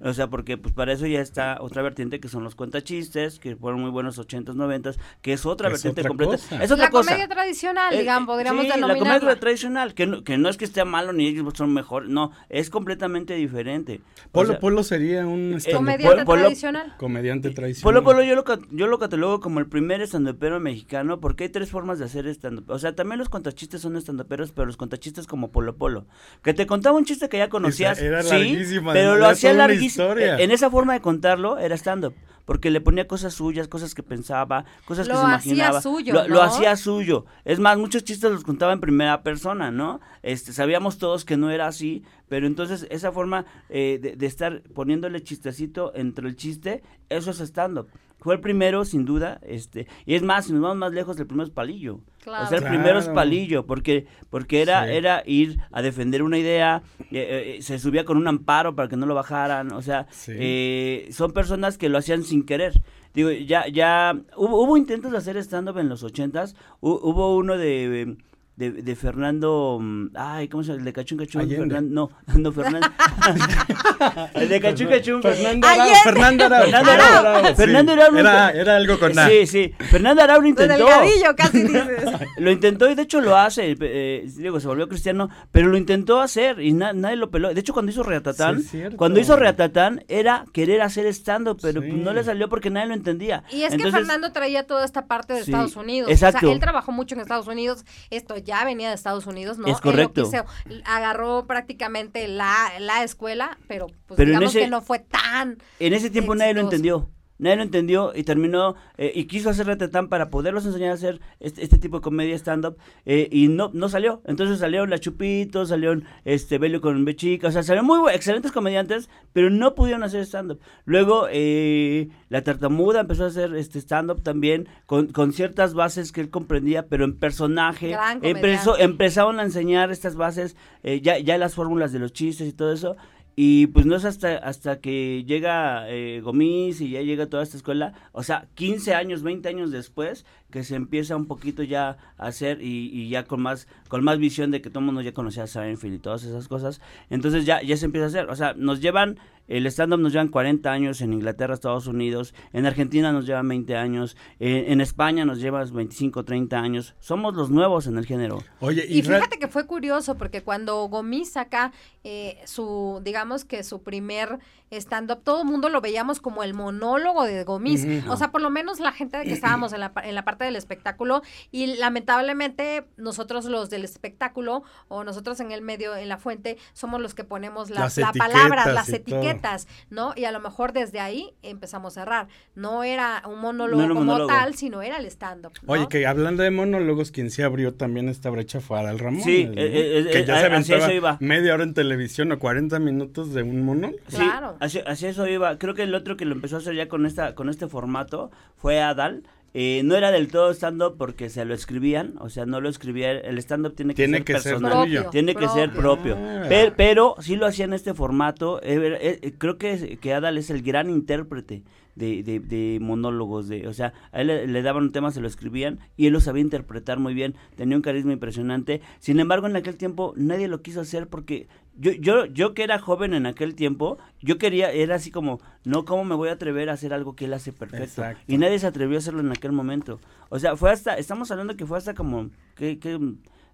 [0.00, 3.56] O sea, porque pues para eso ya está otra vertiente que son los cuentachistes, que
[3.56, 6.32] fueron muy buenos 80s, 90s, que es otra Es vertiente otra completa.
[6.32, 6.62] cosa.
[6.62, 7.10] Es otra la cosa.
[7.10, 10.56] comedia tradicional, Eh, digamos, eh, podríamos sí, la comedia tradicional, que no, que no es
[10.56, 14.00] que esté malo ni ellos son mejor, no, es completamente diferente.
[14.26, 16.94] O Polo sea, Polo sería un stand-up- Comediante Polo- tradicional.
[16.98, 17.82] comediante tradicional.
[17.94, 21.70] Polo Polo yo lo, yo lo catalogo como el primer estandopero mexicano porque hay tres
[21.70, 25.50] formas de hacer stand O sea, también los contachistes son estandoperos, pero los contachistes como
[25.52, 26.04] Polo Polo.
[26.42, 29.54] Que te contaba un chiste que ya conocías, Esa era sí, larguísima, pero lo hacía
[29.54, 30.04] larguísimo.
[30.04, 30.38] historia.
[30.38, 32.14] En esa forma de contarlo era stand-up.
[32.44, 35.80] Porque le ponía cosas suyas, cosas que pensaba, cosas Lo que se hacía imaginaba.
[35.82, 37.24] suyo, lo, hacía suyo.
[37.44, 40.00] Es más, muchos chistes los contaba en primera persona, ¿no?
[40.22, 44.62] Este, sabíamos todos que no era así, pero entonces esa forma eh, de, de estar
[44.74, 47.88] poniéndole chistecito entre el chiste, eso es stand-up.
[48.20, 51.26] Fue el primero, sin duda, este, y es más, si nos vamos más lejos, el
[51.26, 52.00] primero es Palillo.
[52.22, 52.44] Claro.
[52.44, 53.08] O sea, el primero es.
[53.08, 54.92] Palillo, porque, porque era, Sí.
[54.94, 58.96] era ir a defender una idea, eh, eh, se subía con un amparo para que
[58.96, 60.32] no lo bajaran, o sea, Sí.
[60.36, 62.82] eh, son personas que lo hacían sin querer.
[63.14, 67.56] Digo, ya, ya, hubo, hubo intentos de hacer stand-up en los ochentas, hu- hubo uno
[67.56, 68.16] de...
[68.60, 70.80] De, de Fernando, mm, ay, ¿cómo se llama?
[70.80, 71.48] El de Cachún Cachún.
[71.48, 72.88] Fernando, no, no, Fernando.
[74.34, 75.22] el de Cachún Cachún.
[75.22, 75.88] Fernando Arau.
[76.04, 76.62] Fernando Arau.
[76.64, 77.46] Fernando Arau, Arau.
[77.48, 77.54] sí.
[77.54, 78.16] Fernando Arau.
[78.18, 79.28] Era, era algo con A.
[79.28, 79.72] Sí, sí.
[79.90, 80.74] Fernando Arau lo intentó.
[80.76, 82.04] delgadillo, casi dices.
[82.36, 83.76] Lo intentó y de hecho lo hace.
[83.80, 87.52] eh, digo, se volvió cristiano, pero lo intentó hacer y na- nadie lo peló.
[87.54, 91.88] De hecho, cuando hizo Reatatán, Sí, cuando hizo Reatatán era querer hacer stand-up, pero Sí.
[91.88, 93.42] pues, no le salió porque nadie lo entendía.
[93.50, 96.08] Y es que Fernando traía toda esta parte de Sí, Estados Unidos.
[96.08, 96.40] O exacto.
[96.40, 97.84] sea, él trabajó mucho en Estados Unidos.
[98.10, 99.66] Esto ya venía de Estados Unidos, ¿no?
[99.68, 100.22] Es Él correcto.
[100.22, 100.44] lo quiso-
[100.84, 105.58] agarró prácticamente la, la escuela, pero pues Pero digamos ese- que no fue tan...
[105.78, 107.08] En ese tiempo nadie lo entendió.
[107.40, 111.20] Nadie lo entendió y terminó eh, y quiso hacer Retetán para poderlos enseñar a hacer
[111.40, 112.76] este, este tipo de comedia stand-up
[113.06, 114.22] eh, y no no salió.
[114.26, 118.52] Entonces salieron La Chupito, salieron este Belio con B chica, o sea, salieron muy excelentes
[118.52, 120.60] comediantes, pero no pudieron hacer stand-up.
[120.84, 126.20] Luego eh, La Tartamuda empezó a hacer este stand-up también con, con ciertas bases que
[126.20, 127.88] él comprendía, pero en personaje.
[127.88, 132.48] Gran Empezó, empezaron a enseñar estas bases, eh, ya, ya las fórmulas de los chistes
[132.48, 132.96] y todo eso.
[133.42, 137.56] Y pues no es hasta, hasta que llega eh, Gomis y ya llega toda esta
[137.56, 142.26] escuela, o sea, 15 años, 20 años después, que se empieza un poquito ya a
[142.26, 145.12] hacer y, y ya con más con más visión de que todo el mundo ya
[145.12, 146.80] conocía a Seinfeld y todas esas cosas.
[147.08, 148.30] Entonces ya, ya se empieza a hacer.
[148.30, 152.66] O sea, nos llevan, el stand-up nos llevan 40 años en Inglaterra, Estados Unidos, en
[152.66, 156.94] Argentina nos llevan 20 años, eh, en España nos llevas 25, 30 años.
[157.00, 158.38] Somos los nuevos en el género.
[158.60, 161.72] Oye, Y real- fíjate que fue curioso porque cuando Gomis saca
[162.04, 164.38] eh, su, digamos que su primer
[164.70, 167.84] stand-up, todo el mundo lo veíamos como el monólogo de Gomis.
[168.08, 170.39] O sea, por lo menos la gente que estábamos en la, pa- en la parte
[170.44, 176.18] del espectáculo y lamentablemente nosotros los del espectáculo o nosotros en el medio, en la
[176.18, 178.96] fuente, somos los que ponemos la, Las la palabra, etiquetas las todo.
[178.96, 180.12] etiquetas, ¿no?
[180.16, 182.28] Y a lo mejor desde ahí empezamos a cerrar.
[182.54, 184.28] No era un monólogo No era un como monólogo.
[184.32, 185.52] tal, sino era el stand-up.
[185.62, 185.72] ¿no?
[185.72, 189.22] Oye, que hablando de monólogos, quien sí abrió también esta brecha fue Adal Ramón.
[189.22, 189.52] Sí, ¿no?
[189.52, 191.16] eh, eh, que eh, ya se hacia eso aventaba iba.
[191.20, 193.98] media hora en televisión o 40 minutos de un monólogo.
[194.08, 194.56] Sí, Claro.
[194.60, 195.58] así, así eso iba.
[195.58, 198.30] Creo que el otro que lo empezó a hacer ya con esta con este formato
[198.56, 199.22] fue Adal.
[199.52, 203.10] Eh, no era del todo stand-up porque se lo escribían, o sea, no lo escribía.
[203.10, 204.84] El stand-up tiene que Tiene ser que ser personal.
[204.86, 205.10] tuyo.
[205.10, 206.16] Tiene que ser propio.
[206.16, 206.44] Ah.
[206.48, 208.60] Pero, pero sí lo hacía en este formato.
[208.62, 211.64] Eh, eh, eh, creo que, que Adal es el gran intérprete
[211.96, 213.48] de, de, de monólogos.
[213.48, 216.12] De, o sea, a él le, le daban un tema, se lo escribían y él
[216.12, 217.34] lo sabía interpretar muy bien.
[217.56, 218.80] Tenía un carisma impresionante.
[219.00, 222.78] Sin embargo, en aquel tiempo nadie lo quiso hacer porque yo, yo, yo que era
[222.78, 226.68] joven en aquel tiempo, yo quería, era así como, no, ¿cómo me voy a atrever
[226.70, 227.84] a hacer algo que él hace perfecto?
[227.84, 228.22] Exacto.
[228.26, 230.00] Y nadie se atrevió a hacerlo en aquel momento.
[230.28, 232.98] O sea, fue hasta, estamos hablando que fue hasta como, que, que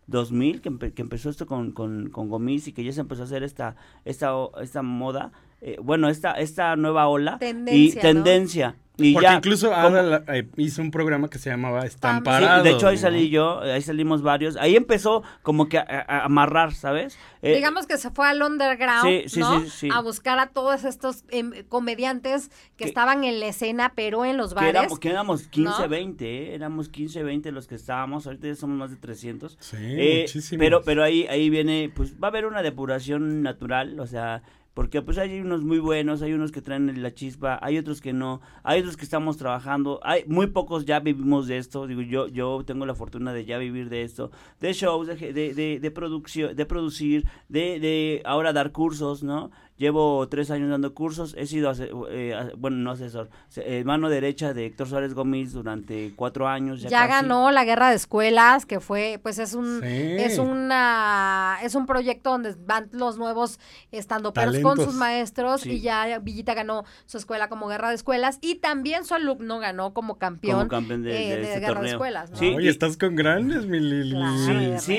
[0.09, 3.22] 2000 que, empe- que empezó esto con, con, con Gomis y que ya se empezó
[3.22, 5.33] a hacer esta, esta, esta moda,
[5.66, 8.00] eh, bueno, esta, esta nueva ola Tendencia, y ¿no?
[8.22, 8.76] tendencia.
[8.98, 12.64] Y Porque ya, incluso como- Adal eh, hizo un programa que se llamaba Sí, Parados.
[12.64, 13.02] de hecho ahí ¿no?
[13.02, 14.57] salí yo, ahí salimos varios.
[14.57, 17.18] Ahí empezó como que a, a- a amarrar, ¿sabes?
[17.42, 19.61] Eh, Digamos que se fue al underground, Sí, sí, ¿no?
[19.61, 19.88] sí, sí.
[19.92, 24.38] A buscar a todos estos em, comediantes que, Que- estaban en la escena, pero en
[24.38, 24.70] los que bares.
[24.70, 25.88] éramos, que éramos 15, ¿no?
[25.90, 26.55] 20, ¿eh?
[26.55, 29.59] éramos 15, 20 los que estábamos, ahorita ya somos más de 300.
[29.61, 30.59] Sí, Eh, muchísimos.
[30.64, 34.42] pero pero ahí ahí viene pues va a haber una depuración natural o sea
[34.76, 38.12] porque pues hay unos muy buenos hay unos que traen la chispa hay otros que
[38.12, 42.28] no hay otros que estamos trabajando hay muy pocos ya vivimos de esto digo yo
[42.28, 46.54] yo tengo la fortuna de ya vivir de esto de shows de de, de, producción
[46.54, 51.70] de producir de, de ahora dar cursos no llevo tres años dando cursos he sido
[52.10, 56.80] eh, bueno no asesor se- eh, mano derecha de Héctor Suárez Gómez durante cuatro años
[56.80, 57.10] ya, ya casi.
[57.12, 59.86] ganó la guerra de escuelas, que fue, pues es un, Sí.
[59.86, 63.58] es una, es un proyecto donde van los nuevos
[63.92, 64.84] estandoperos con Talentos.
[64.86, 65.70] sus maestros Sí.
[65.72, 69.92] y ya Villita ganó su escuela como guerra de escuelas y también su alumno ganó
[69.92, 72.36] como campeón, Como campeón de- eh, de este guerra de escuelas, ¿no?
[72.36, 74.10] Sí, Oye, y- estás con grandes, mi Lili.
[74.10, 74.78] Claro.
[74.80, 74.98] Sí, sí,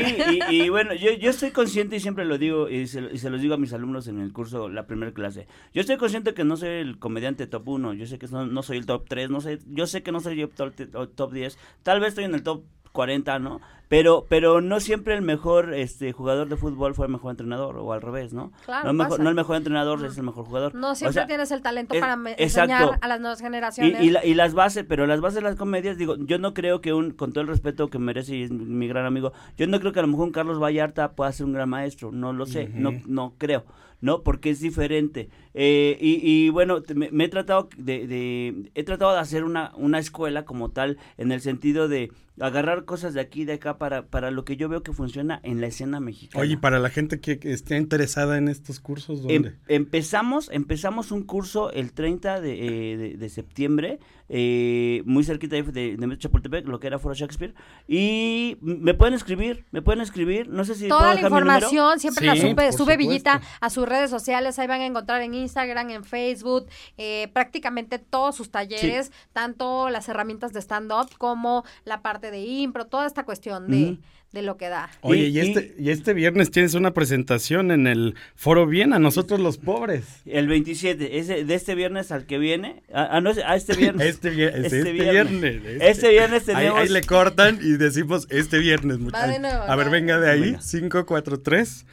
[0.50, 3.30] y, y bueno, yo, yo estoy consciente y siempre lo digo y se, y se
[3.30, 5.48] los digo a mis alumnos en el curso, la primera clase.
[5.74, 8.64] Yo estoy consciente que no soy el comediante top 1, yo sé que no, no
[8.64, 10.74] soy el top 3, no sé, yo sé que no soy el top,
[11.16, 13.62] top 10, tal vez estoy en el top 40, ¿no?
[13.90, 17.94] Pero, pero no siempre el mejor este jugador de fútbol fue el mejor entrenador, o
[17.94, 18.52] al revés, ¿no?
[18.66, 20.74] Claro, no, el mejor, no el mejor entrenador es el mejor jugador.
[20.76, 22.74] No O siempre sea, tienes el talento es- para exacto.
[22.74, 24.02] enseñar a las nuevas generaciones.
[24.02, 26.82] y, la- y las bases, pero las bases de las comedias, digo, yo no creo
[26.82, 29.68] que un, con todo el respeto que merece y es mi, mi gran amigo, yo
[29.68, 32.34] no creo que a lo mejor un Carlos Vallarta pueda ser un gran maestro, no
[32.34, 33.64] lo sé, no, no creo,
[34.02, 34.22] ¿no?
[34.24, 35.30] Porque es diferente.
[35.54, 40.00] Eh, y, y bueno, me he tratado de, de- he tratado de hacer una, una
[40.00, 44.08] escuela como tal, en el sentido de agarrar cosas de aquí y de acá para,
[44.08, 46.42] para lo que yo veo que funciona en la escena mexicana.
[46.44, 49.58] Oye, y para la gente que que esté interesada en estos cursos, Em- ¿dónde?
[49.68, 55.64] empezamos, empezamos un curso el 30 de, eh, de- de septiembre, eh, muy cerquita de,
[55.64, 57.54] de, de Chapultepec, lo que era Foro Shakespeare.
[57.88, 62.26] Y me pueden escribir, me pueden escribir, no sé si puedo Toda la información siempre
[62.26, 62.98] la Sí, sube.
[62.98, 68.00] Villita a sus redes sociales, ahí van a encontrar en Instagram, en Facebook, eh, prácticamente
[68.00, 73.24] todos sus talleres, tanto las herramientas de stand-up como la parte de impro, toda esta
[73.24, 73.98] cuestión de,
[74.32, 74.90] de lo que da.
[75.02, 79.00] Oye, Y- y, este, y este viernes tienes una presentación en el Foro Bien, a
[79.00, 80.04] nosotros los pobres.
[80.26, 83.76] El 27, ese, de este viernes al que viene, ah, ah, no, es- a este
[83.76, 84.06] viernes.
[84.08, 85.42] Este, es Este este viernes.
[85.42, 85.82] viernes.
[85.82, 86.80] Este viernes Ahí, tenemos...
[86.80, 89.00] ahí le cortan y decimos este viernes.
[89.00, 90.60] mucha- Va de nuevo, a ver, venga de ahí, Venga.
[90.60, 91.86] 543.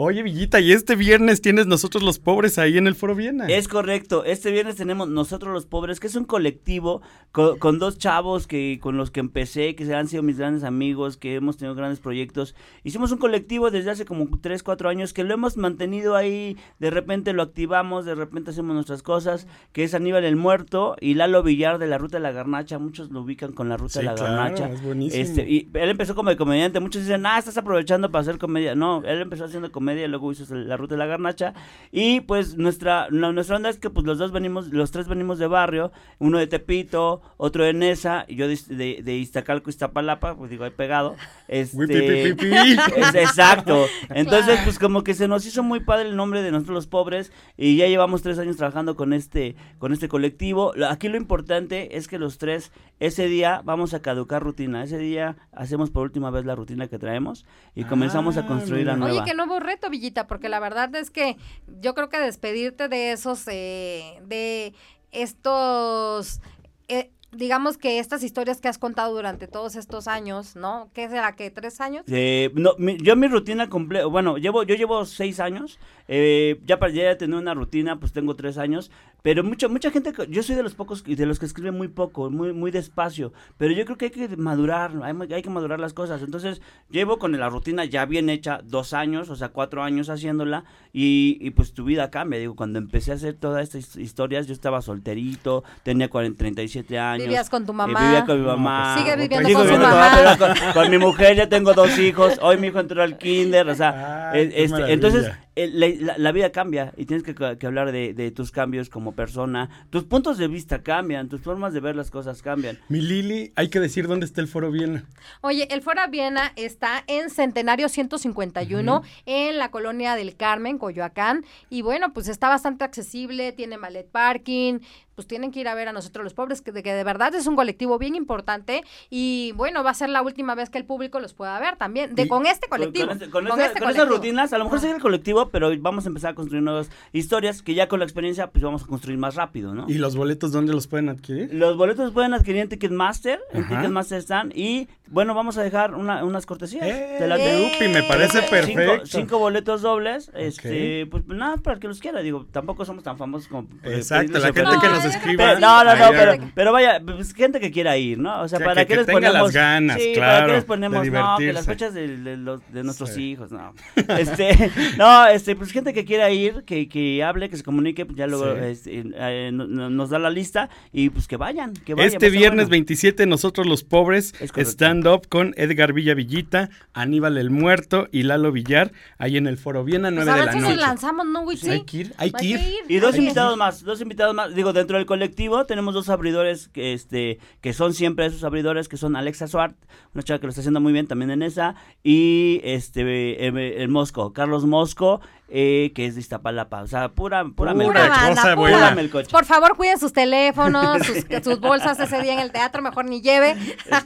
[0.00, 3.48] Oye, Villita, y este viernes tienes nosotros los pobres ahí en el Foro Viena.
[3.48, 4.22] Es correcto.
[4.24, 8.78] Este viernes tenemos Nosotros los Pobres, que es un colectivo co- con, dos chavos que
[8.80, 12.54] con los que empecé, que han sido mis grandes amigos, que hemos tenido grandes proyectos.
[12.84, 16.56] Hicimos un colectivo desde hace como 3, 4 años que lo hemos mantenido ahí.
[16.78, 21.14] De repente lo activamos, de repente hacemos nuestras cosas, que es Aníbal el Muerto y
[21.14, 22.78] Lalo Villar de la Ruta de la Garnacha.
[22.78, 24.68] Muchos lo ubican con la Ruta Sí, de la claro, Garnacha.
[24.68, 25.20] es buenísimo.
[25.24, 26.78] Este, y él empezó como de comediante.
[26.78, 28.76] Muchos dicen, ah, estás aprovechando para hacer comedia.
[28.76, 31.54] No, él empezó haciendo comedia comedia y luego hizo la ruta de la garnacha.
[31.92, 35.38] Y pues nuestra, no, nuestra onda es que pues los dos venimos, los tres venimos
[35.38, 40.36] de barrio, uno de Tepito, otro de Nesa, y yo de, de, de Iztacalco, Iztapalapa,
[40.36, 41.16] pues digo, ahí pegado.
[41.48, 42.28] Este,
[42.96, 43.86] es- exacto.
[44.10, 47.32] Entonces, pues como que se nos hizo muy padre el nombre de nosotros los pobres
[47.56, 50.72] y ya llevamos tres años trabajando con este, con este colectivo.
[50.90, 52.70] Aquí lo importante es que los tres,
[53.00, 54.82] ese día vamos a caducar rutina.
[54.84, 58.86] Ese día hacemos por última vez la rutina que traemos y comenzamos a Ah, construir
[58.86, 59.14] la nueva.
[59.14, 61.36] Oye, qué nuevo reto, Villita, porque la verdad es que
[61.80, 64.74] yo creo que despedirte de esos, eh, de
[65.12, 66.40] estos,
[66.88, 70.90] eh, digamos que estas historias que has contado durante todos estos años, ¿no?
[70.94, 71.36] ¿Qué será?
[71.36, 71.50] ¿Qué?
[71.50, 72.04] ¿Tres años?
[72.08, 76.78] Eh, no, mi- yo mi rutina completa, bueno, llevo, yo llevo seis años, eh, ya
[76.78, 78.90] para ya tener una rutina, pues tengo tres años,
[79.22, 81.88] pero mucha, mucha gente, que- yo soy de los pocos, de los que escriben muy
[81.88, 85.80] poco, muy, muy despacio, pero yo creo que hay que madurar, hay, hay que madurar
[85.80, 89.82] las cosas, entonces llevo con la rutina ya bien hecha dos años, o sea, cuatro
[89.82, 90.64] años haciéndola,
[90.94, 94.54] y, y pues tu vida cambia, digo, cuando empecé a hacer todas estas historias, yo
[94.54, 97.17] estaba solterito, tenía 40, 37 años.
[97.24, 98.00] Vivías con tu mamá.
[98.00, 98.94] vivía con mi mamá.
[98.94, 100.10] pues, Sigue viviendo con su viviendo mamá.
[100.14, 102.38] pero con, con mi mujer ya tengo dos hijos.
[102.42, 105.30] Hoy mi hijo entró al kinder, o sea, Ay, qué este, entonces
[105.66, 109.86] la, vida cambia y tienes que, que hablar de, de tus cambios como persona.
[109.90, 112.78] Tus puntos de vista cambian, tus formas de ver las cosas cambian.
[112.88, 115.04] Mi Lili, hay que decir dónde está el Foro Viena.
[115.40, 121.44] Oye, el Fora Viena está en Centenario 151, en la colonia del Carmen, Coyoacán.
[121.70, 124.80] Y bueno, pues está bastante accesible, tiene mallet parking.
[125.18, 127.34] Pues tienen que ir a ver a nosotros los pobres, que de, que de verdad
[127.34, 128.84] es un colectivo bien importante.
[129.10, 132.14] Y bueno, va a ser la última vez que el público los pueda ver también.
[132.14, 133.08] De, Y- con este colectivo.
[133.08, 134.16] Con, este- con con esa- este con esas colectivo.
[134.24, 137.62] rutinas, a lo mejor sigue el colectivo, pero vamos a empezar a construir nuevas historias
[137.62, 139.86] que ya con la experiencia pues vamos a construir más rápido, ¿no?
[139.88, 141.52] ¿Y los boletos dónde los pueden adquirir?
[141.52, 143.66] Los boletos pueden adquirir en Ticketmaster, en.
[143.66, 146.86] Ticketmaster están y bueno, vamos a dejar una- unas cortesías.
[146.86, 147.16] ¡Eh!
[147.20, 147.72] de la- ¡Eh!
[147.76, 148.92] Upi, me parece perfecto.
[148.92, 153.02] Cinco, cinco boletos dobles, este, pues nada, para el que los quiera, digo, tampoco somos
[153.04, 153.68] tan famosos como...
[153.84, 155.44] eh, Exacto, la gente que No, nos escriba.
[155.44, 155.96] que Pero, no, no,
[156.36, 158.42] no, pero, vaya, pues, gente que quiera ir, ¿no?
[158.42, 159.42] O sea, Que- ¿para que- que les tenga ponemos?
[159.48, 161.06] las ganas, sí, claro, ¿para qué les de ponemos?
[161.08, 163.30] No, que las fechas de, de los, de nuestros Sí.
[163.32, 163.72] hijos, no.
[164.18, 168.16] Este, no, este, pues gente que quiera ir, que, que hable, que se comunique, pues
[168.18, 168.60] ya luego Sí.
[168.64, 172.12] este, eh, no- no- nos da la lista y pues que vayan, que vayan.
[172.12, 172.70] Este viernes bueno.
[172.70, 174.60] 27, nosotros los pobres, Es correcto.
[174.98, 180.08] Stand-up con Edgar Villavillita, Aníbal el Muerto y Lalo Villar, ahí en el Foro Viena,
[180.10, 180.80] Pues 9 a de la si nos noche.
[180.80, 181.56] lanzamos, ¿no, güey?
[181.56, 181.70] Sí.
[181.70, 182.60] Hay que ir, hay que ir.
[182.88, 184.54] Y dos invitados más, dos invitados más.
[184.54, 188.96] Digo, dentro del colectivo tenemos dos abridores que, este, que son siempre esos abridores, que
[188.96, 189.76] son Alexa Swart,
[190.14, 193.02] una chava que lo está haciendo muy bien también en esa, y este
[193.46, 196.82] eh, el Mosco, Carlos Mosco, eh, que es de Iztapalapa.
[196.82, 198.08] O sea, pura, pura, Pura melcocha.
[198.08, 198.76] cosa banda, buena.
[198.78, 198.94] pura.
[198.94, 199.28] Melcocha.
[199.30, 203.20] Por favor, cuiden sus teléfonos, sus, sus bolsas ese día en el teatro, mejor ni
[203.20, 203.56] lleve.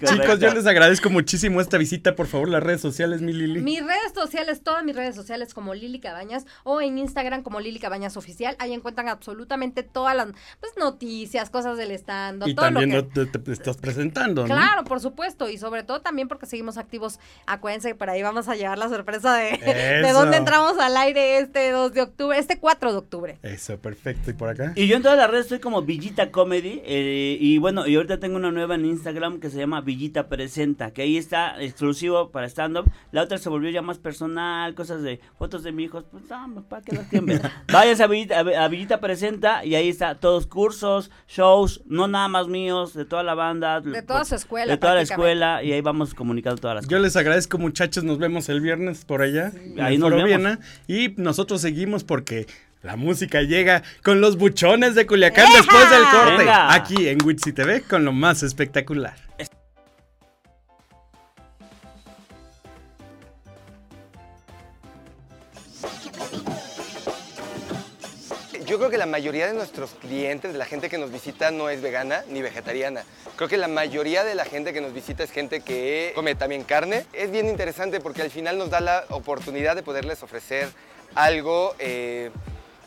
[0.04, 2.14] Chicos, yo les agradezco muchísimo esta visita.
[2.14, 3.60] Por favor, las redes sociales, mi Lili.
[3.60, 7.78] Mis redes sociales, todas mis redes sociales como Lili Cabañas o en Instagram como Lili
[7.78, 8.56] Cabañas Oficial.
[8.58, 10.28] Ahí encuentran absolutamente todas las
[10.60, 13.26] pues, noticias, cosas del stand y todo también lo que...
[13.26, 14.54] te, te estás presentando, ¿no?
[14.54, 17.18] Claro, por supuesto, y sobre todo también porque seguimos activos.
[17.46, 21.31] Acuérdense que por ahí vamos a llevar la sorpresa de, de dónde entramos al aire
[21.38, 23.38] este 2 de octubre, este 4 de octubre.
[23.42, 24.30] Eso, perfecto.
[24.30, 24.72] ¿Y por acá?
[24.76, 26.80] Y yo en todas las redes estoy como Villita Comedy.
[26.84, 30.92] eh, y bueno, y ahorita tengo una nueva en Instagram que se llama Villita Presenta,
[30.92, 32.90] que ahí está exclusivo para stand-up.
[33.10, 36.02] La otra se volvió ya más personal, cosas de fotos de mi hijo.
[36.10, 37.64] Pues no, para que las quien vea.
[37.72, 42.48] Váyanse a Villita, a Villita Presenta y ahí está todos cursos, shows, no nada más
[42.48, 43.80] míos, de toda la banda.
[43.80, 46.90] De toda su escuela, De toda la escuela y ahí vamos comunicando todas las Yo
[46.98, 47.02] cosas.
[47.02, 48.04] les agradezco, muchachos.
[48.04, 49.52] Nos vemos el viernes por allá.
[49.80, 50.24] Ahí nos vemos.
[50.24, 50.58] Viena.
[50.86, 52.46] Y nosotros seguimos porque
[52.82, 55.56] la música llega con los buchones de Culiacán ¡Eja!
[55.58, 56.36] después del corte.
[56.38, 56.74] Venga.
[56.74, 59.14] Aquí en Witsi TV con lo más espectacular.
[68.72, 71.68] Yo creo que la mayoría de nuestros clientes, de la gente que nos visita, no
[71.68, 73.04] es vegana ni vegetariana.
[73.36, 76.64] Creo que la mayoría de la gente que nos visita es gente que come también
[76.64, 77.04] carne.
[77.12, 80.68] Es bien interesante porque al final nos da la oportunidad de poderles ofrecer
[81.14, 82.30] algo eh,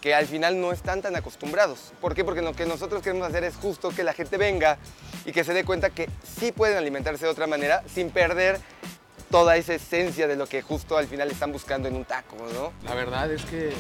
[0.02, 1.94] que al final no están tan acostumbrados.
[2.02, 2.24] ¿Por qué?
[2.24, 4.78] Porque lo que nosotros queremos hacer es justo que la gente venga
[5.26, 8.60] y que se dé cuenta que sí pueden alimentarse de otra manera sin perder
[9.32, 12.72] toda esa esencia de lo que justo al final están buscando en un taco, ¿no?
[12.88, 13.74] La verdad es que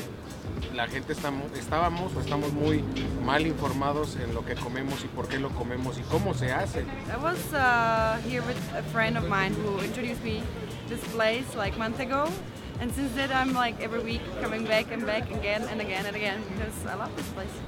[0.73, 2.83] la gente estamos, estábamos o estamos muy
[3.23, 6.81] mal informados en lo que comemos y por qué lo comemos y cómo se hace.
[6.81, 10.41] I was uh, here with a friend of mine who introduced me
[10.89, 12.27] this place like month ago,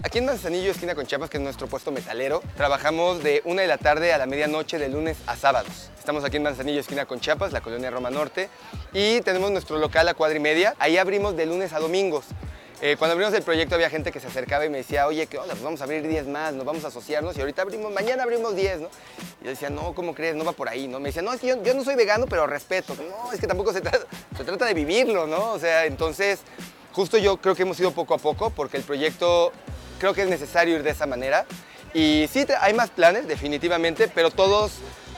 [0.03, 3.67] Aquí en Manzanillo, esquina con Chiapas, que es nuestro puesto metalero, trabajamos de una de
[3.67, 5.91] la tarde a la medianoche de lunes a sábados.
[5.97, 8.49] Estamos aquí en Manzanillo, esquina con Chiapas, la colonia Roma Norte,
[8.93, 10.75] y tenemos nuestro local a cuadra y media.
[10.79, 12.25] Ahí abrimos de lunes a domingos.
[12.79, 15.39] Eh, cuando abrimos el proyecto había gente que se acercaba y me decía, oye, ¿qué
[15.39, 15.53] onda?
[15.53, 18.55] Pues vamos a abrir 10 más, nos vamos a asociarnos y ahorita abrimos, mañana abrimos
[18.55, 18.89] 10, ¿no?
[19.41, 20.35] Y yo decía, no, ¿cómo crees?
[20.35, 20.99] No va por ahí, ¿no?
[20.99, 22.95] Me decía, no, es que yo, no soy vegano, pero respeto.
[22.95, 25.53] No, es que tampoco se trata, de vivirlo, ¿no?
[25.53, 26.41] O sea, entonces,
[26.93, 29.51] justo yo creo que hemos ido poco a poco porque el proyecto
[29.97, 31.47] creo que es necesario ir de esa manera.
[31.95, 34.73] Y sí, hay más planes, definitivamente, pero todos,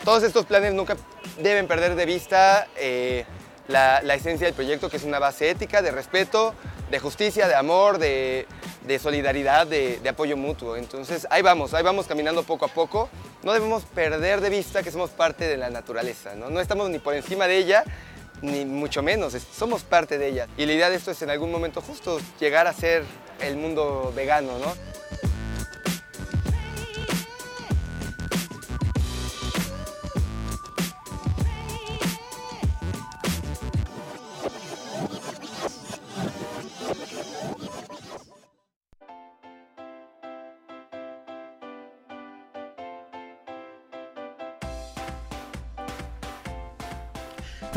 [0.05, 0.95] todos estos planes nunca
[1.39, 3.25] deben perder de vista eh,
[3.67, 6.55] la esencia del proyecto, que es una base ética, de respeto,
[6.89, 8.47] de justicia, de amor, de,
[8.85, 10.75] de solidaridad, de, de apoyo mutuo.
[10.75, 13.09] Entonces, ahí vamos, ahí vamos caminando poco a poco.
[13.43, 16.49] No debemos perder de vista que somos parte de la naturaleza, ¿no?
[16.49, 17.83] No estamos ni por encima de ella,
[18.41, 20.47] ni mucho menos, somos parte de ella.
[20.57, 23.03] Y la idea de esto es en algún momento justo llegar a ser
[23.41, 24.73] el mundo vegano, ¿no?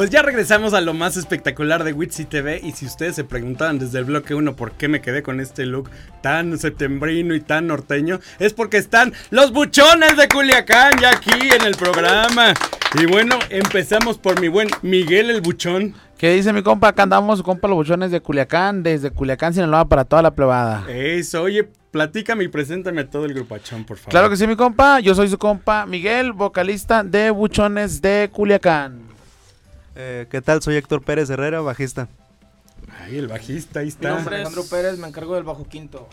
[0.03, 3.79] Pues ya regresamos a lo más espectacular de Witsy TV y si ustedes se preguntaban
[3.79, 5.91] desde el bloque 1 por qué me quedé con este look
[6.23, 11.65] tan septembrino y tan norteño, es porque están los buchones de Culiacán ya aquí en
[11.65, 12.53] el programa.
[13.01, 15.95] Y bueno, empezamos por mi buen Miguel el Buchón.
[16.19, 16.89] ¿Qué dice mi compa?
[16.89, 20.85] Acá andamos, compa, los buchones de Culiacán, desde Culiacán, Sinaloa, para toda la plebada.
[20.91, 24.11] Eso, oye, platícame y preséntame a todo el grupachón, por favor.
[24.11, 24.99] Claro que sí, mi compa.
[24.99, 29.12] Yo soy su compa Miguel, vocalista de Buchones de Culiacán.
[29.95, 30.63] Eh, ¿Qué tal?
[30.63, 32.09] Soy Héctor Pérez Herrera, bajista.
[33.01, 34.11] Ay, el bajista, ahí Mi está.
[34.11, 36.09] nombre es Alejandro Pérez, me encargo del bajo quinto.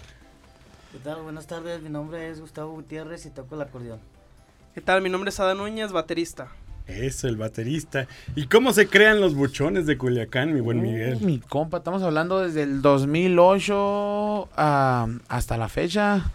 [0.92, 1.22] ¿Qué tal?
[1.22, 4.00] Buenas tardes, mi nombre es Gustavo Gutiérrez y toco el acordeón.
[4.74, 5.02] ¿Qué tal?
[5.02, 6.48] Mi nombre es Adán Núñez, baterista.
[6.88, 8.08] Eso, el baterista.
[8.36, 11.20] ¿Y cómo se crean los buchones de Culiacán, mi buen Miguel?
[11.22, 16.32] Mi compa, estamos hablando desde el 2008 ah, hasta la fecha.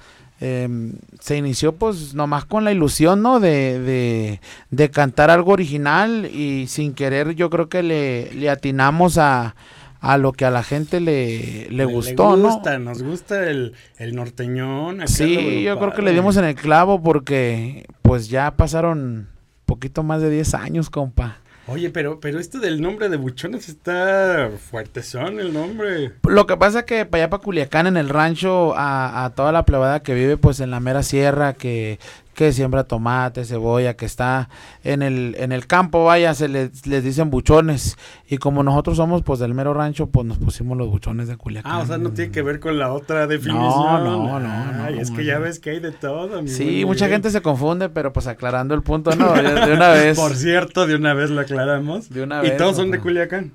[0.46, 3.40] Em, se inició pues nomás con la ilusión, ¿no?
[3.40, 9.16] De, de, de cantar algo original y sin querer yo creo que le, le atinamos
[9.16, 9.54] a,
[10.00, 12.50] a lo que a la gente le, le gustó, le ¿no?
[12.50, 15.08] gusta, Nos gusta el, el norteñón.
[15.08, 19.28] Sí, yo creo que le dimos en el clavo porque pues ya pasaron
[19.64, 21.38] poquito más de 10 años, compa.
[21.66, 26.12] Oye, pero, pero esto del nombre de buchones está fuertezón el nombre.
[26.28, 29.64] Lo que pasa que para allá para Culiacán, en el rancho, a, a toda la
[29.64, 31.98] plebada que vive pues en la mera sierra, que,
[32.34, 34.48] que siembra tomate, cebolla, que está
[34.82, 37.96] en el, en el campo, vaya, se les, les dicen buchones.
[38.28, 41.72] Y como nosotros somos pues del mero rancho, pues nos pusimos los buchones de Culiacán.
[41.72, 43.64] Ah, o sea, no tiene que ver con la otra definición.
[43.64, 46.42] no, no, no, Ay, es que ya ves que hay de todo.
[46.42, 49.88] mi Sí, buen mucha gente se confunde, pero pues aclarando el punto, no, de, una
[49.92, 50.18] vez.
[50.18, 52.10] Por cierto, de una vez lo aclaramos.
[52.10, 52.98] De una y vez, todos son de.
[52.98, 53.52] Culiacán.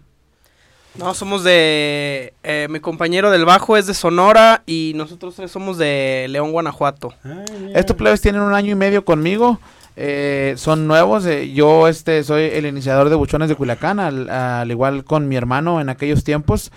[0.96, 2.34] No, somos de...
[2.44, 7.14] eh, mi compañero del bajo es de Sonora y nosotros tres somos de León, Guanajuato.
[7.74, 9.60] Estos plebes tienen un año y medio conmigo.
[9.96, 11.26] eh, son nuevos.
[11.26, 15.36] eh, yo este soy el iniciador de Buchones de Culiacán, al, al igual con mi
[15.36, 16.72] hermano en aquellos tiempos.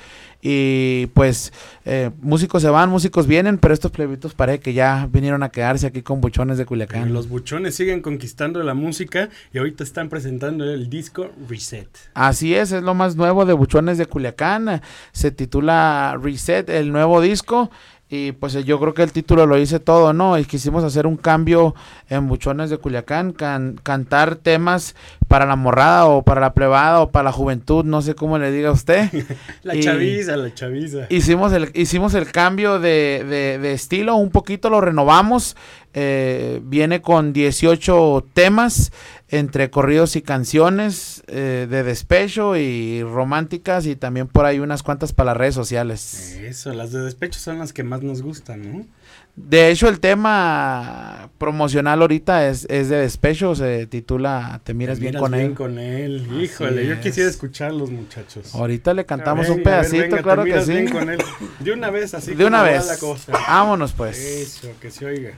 [0.44, 1.52] Y pues
[1.84, 5.86] eh, músicos se van, músicos vienen, pero estos plebitos parece que ya vinieron a quedarse
[5.86, 7.12] aquí con Buchones de Culiacán.
[7.12, 11.88] Los buchones siguen conquistando la música y ahorita están presentando el disco Reset.
[12.14, 14.82] Así es, es lo más nuevo de Buchones de Culiacán.
[15.12, 17.70] Se titula Reset, el nuevo disco.
[18.14, 20.36] Y pues yo creo que el título lo dice todo, ¿no?
[20.38, 21.74] Y quisimos hacer un cambio
[22.10, 24.94] en Buchones de Culiacán, can- cantar temas
[25.28, 28.52] para la morrada o para la plebada o para la juventud, no sé cómo le
[28.52, 29.08] diga a usted.
[29.62, 31.06] La Y- chaviza, la chaviza.
[31.08, 35.56] Hicimos el, hicimos el cambio de, de- de estilo, un poquito lo renovamos.
[35.94, 38.92] Eh, viene con 18 temas
[39.28, 45.12] entre corridos y canciones eh, de despecho y románticas y también por ahí unas cuantas
[45.12, 46.36] para las redes sociales.
[46.42, 48.86] Eso, las de despecho son las que más nos gustan, ¿no?
[49.34, 55.00] De hecho, el tema promocional ahorita es, es de despecho, se titula Te miras, Te
[55.00, 55.54] bien, miras con bien él.
[55.54, 56.26] con él.
[56.28, 58.54] Así Híjole, yo quisiera escucharlos, muchachos.
[58.54, 60.84] Ahorita le cantamos un pedacito, venga, claro que sí.
[60.92, 61.18] con él.
[61.60, 62.86] De una vez, así De una vez.
[62.86, 63.32] la cosa.
[63.32, 64.18] Vámonos, pues.
[64.18, 65.32] Eso, que se oiga.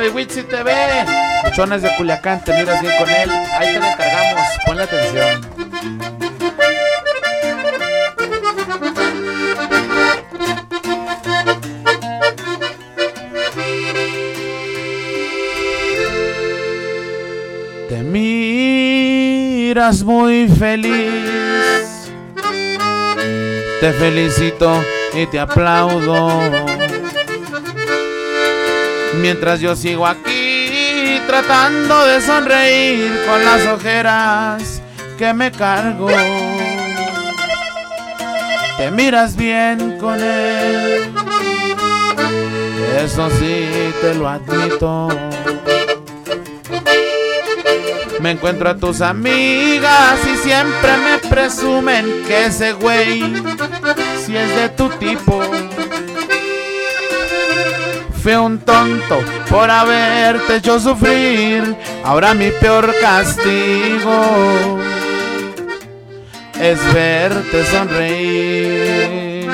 [0.00, 0.72] De Witsi TV.
[1.44, 3.30] Buchones de Culiacán, te miras bien con él.
[3.58, 4.46] Ahí te lo encargamos.
[4.64, 5.40] Ponle atención.
[17.88, 19.22] Te miras
[20.02, 21.30] muy feliz.
[23.80, 24.84] Te felicito
[25.14, 26.85] y te aplaudo.
[29.14, 34.82] Mientras yo sigo aquí tratando de sonreír con las ojeras
[35.18, 36.08] que me cargo.
[38.76, 41.12] Te miras bien con él.
[43.02, 43.68] Eso sí
[44.00, 45.08] te lo admito.
[48.20, 53.20] Me encuentro a tus amigas y siempre me presumen que ese güey
[54.24, 55.40] si es de tu tipo.
[58.26, 61.76] Fui un tonto por haberte hecho sufrir.
[62.02, 64.80] Ahora mi peor castigo
[66.60, 69.48] es verte sonreír.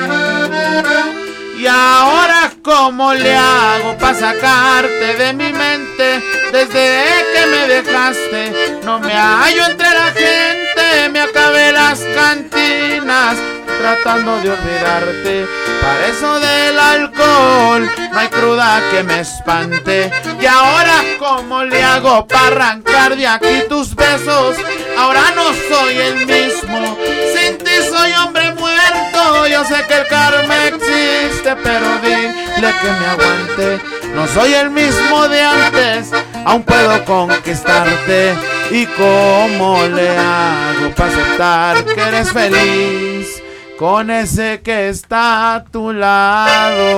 [1.55, 6.19] Y ahora, ¿cómo le hago para sacarte de mi mente?
[6.51, 13.37] Desde que me dejaste, no me hallo entre la gente, me acabé las cantinas
[13.83, 15.45] tratando de olvidarte.
[15.81, 20.09] Para eso del alcohol, no hay cruda que me espante.
[20.39, 24.55] Y ahora, ¿cómo le hago para arrancar de aquí tus besos?
[24.97, 26.97] Ahora no soy el mismo,
[27.35, 29.47] sin ti soy hombre muerto.
[29.47, 33.81] Yo sé que el karma existe, pero dile que me aguante.
[34.15, 36.09] No soy el mismo de antes,
[36.45, 38.33] aún puedo conquistarte.
[38.71, 43.42] ¿Y cómo le hago para aceptar que eres feliz?
[43.83, 46.97] Con ese que está a tu lado.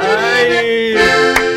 [0.00, 0.94] Ay,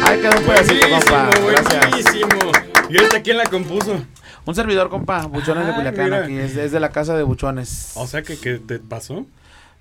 [0.02, 1.30] Ay quedó un pedacito, compa.
[1.48, 1.89] Gracias.
[1.91, 2.52] buenísimo.
[2.89, 4.04] ¿Y ahorita quién la compuso?
[4.45, 6.24] Un servidor, compa, Buchones de Ay, Culiacán, mira.
[6.24, 7.91] aquí, es, es de la casa de Buchones.
[7.93, 9.28] O sea que, que te pasó.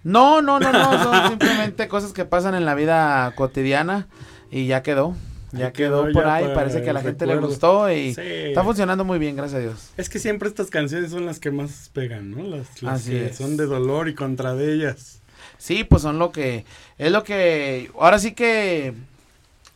[0.04, 4.08] No, no, no, no, son simplemente cosas que pasan en la vida cotidiana
[4.50, 5.14] y ya quedó.
[5.58, 8.20] Ya quedó, quedó por ya ahí, parece que a la gente le gustó y Sí.
[8.22, 9.90] está funcionando muy bien, gracias a Dios.
[9.96, 12.42] Es que siempre estas canciones son las que más pegan, ¿no?
[12.44, 13.36] Las, las Así que es.
[13.36, 15.20] son de dolor y contra de ellas.
[15.58, 16.64] Sí, pues son lo que,
[16.98, 18.94] es lo que, ahora sí que,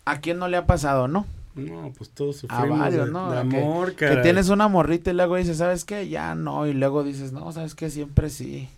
[0.05, 1.27] ¿a quién no le ha pasado, no?
[1.55, 3.31] No, pues todos A sufrimos varios, de, ¿no?
[3.33, 4.23] de Que- amor, que, caray.
[4.23, 6.09] tienes una morrita y luego dices, ¿sabes qué?
[6.09, 7.91] Ya no, y luego dices, no, ¿sabes qué?
[7.91, 8.69] Siempre sí.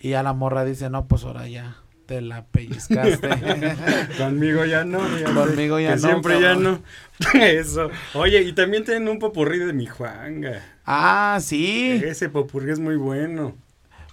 [0.00, 1.76] Y ya la morra dice, no, pues ahora ya,
[2.06, 3.28] te la pellizcaste.
[4.18, 4.98] Conmigo ya no.
[5.34, 6.80] Conmigo ya que no, Siempre ya no.
[7.34, 7.90] Eso.
[8.14, 10.62] Oye, y también tienen un popurrí de mi Juanga.
[10.86, 12.00] ah, sí.
[12.04, 13.54] Ese popurrí es muy bueno.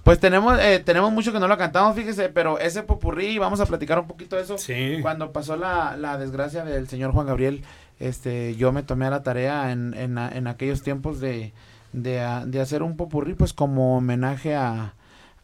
[0.04, 3.68] Pues tenemos, eh, tenemos mucho que no lo cantamos, fíjese, pero ese popurrí, vamos a
[3.68, 4.58] platicar un poquito de eso.
[4.58, 4.98] Sí.
[5.02, 7.64] Cuando pasó la, la desgracia del señor Juan Gabriel,
[8.00, 11.54] este, yo me tomé a la tarea en, en, en aquellos tiempos de,
[11.94, 14.96] de, de hacer un popurrí, pues como homenaje a,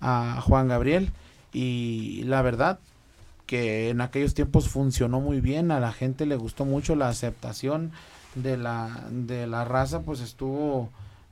[0.01, 1.11] a Juan Gabriel.
[1.53, 2.79] Y la verdad
[3.45, 7.91] que en aquellos tiempos funcionó muy bien, a la gente le gustó mucho la aceptación
[8.35, 10.89] de la, de la raza, pues estuvo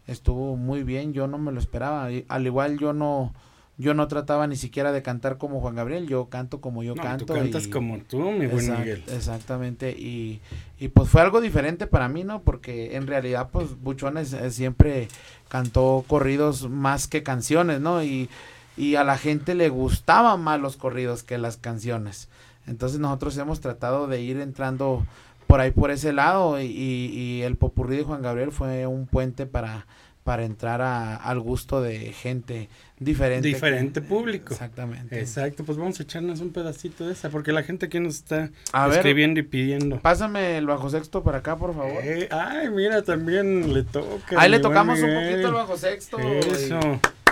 [0.08, 2.12] estuvo muy bien, yo no me lo esperaba.
[2.12, 3.34] y al igual yo no
[3.78, 7.04] yo no trataba ni siquiera de cantar como Juan Gabriel, yo canto como yo No,
[7.04, 7.26] canto.
[7.26, 9.04] tú cantas y- como tú, mi buen Exact- Miguel.
[9.10, 10.40] Exactamente, y,
[10.80, 12.42] y pues fue algo diferente para mí, ¿no?
[12.42, 15.10] Porque en realidad, pues Buchones eh, siempre
[15.50, 18.02] cantó corridos más que canciones, ¿no?
[18.02, 18.30] Y,
[18.78, 22.28] y a la gente le gustaban más los corridos que las canciones.
[22.68, 25.06] Entonces nosotros hemos tratado de ir entrando
[25.48, 29.06] por ahí por ese lado y, y- y el popurrí de Juan Gabriel fue un
[29.06, 29.86] puente para,
[30.24, 32.68] para entrar a- al gusto de gente
[33.00, 33.48] diferente.
[33.50, 34.54] que- Diferente público.
[34.54, 35.20] Exactamente.
[35.20, 38.50] Exacto, pues vamos a echarnos un pedacito de esa, porque la gente aquí nos está
[38.74, 38.98] A ver.
[38.98, 40.00] escribiendo y pidiendo.
[40.00, 42.00] Pásame el bajo sexto para acá, por favor.
[42.04, 44.42] Eh, ay, mira, también le toca.
[44.42, 46.18] Ahí le tocamos un poquito el bajo sexto.
[46.20, 46.80] Eso,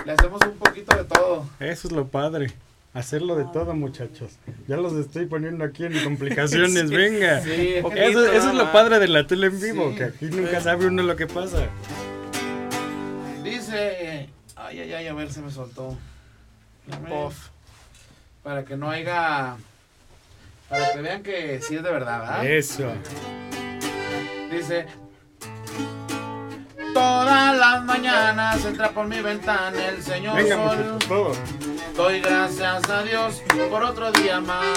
[0.04, 1.48] Le hacemos un poquito de todo.
[1.60, 2.52] eso es lo padre.
[2.92, 4.32] Hacerlo de todo, muchachos.
[4.68, 7.40] Ya los estoy poniendo aquí en complicaciones, Sí, venga.
[7.42, 9.96] sí, eso, eso es lo padre de la tele en vivo, Sí.
[9.96, 11.66] que aquí nunca sabe uno lo que pasa.
[13.42, 14.28] Dice.
[14.56, 15.96] Ay, ay, ay, a ver, se me soltó.
[17.10, 17.48] Off.
[18.42, 19.56] Para que no haya.
[20.68, 22.46] Para que vean que sí es de verdad, ¿verdad?
[22.46, 22.92] Eso.
[24.52, 24.86] Dice.
[27.04, 30.78] Todas las mañanas entra por mi ventana el señor Venga, sol.
[30.94, 31.38] muchachos.
[31.94, 34.68] Doy gracias a Dios por otro día más.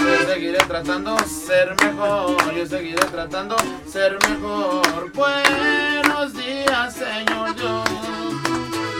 [0.00, 3.54] Yo seguiré tratando ser mejor, yo seguiré tratando
[3.86, 5.12] ser mejor.
[5.12, 7.88] Buenos días, Señor Dios.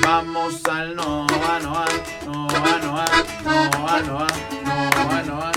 [0.02, 1.26] Vamos al Noa,
[1.62, 1.84] Noa,
[2.26, 4.28] Noa, Noa, Noa, Noa, Noa,
[5.24, 5.52] Noa,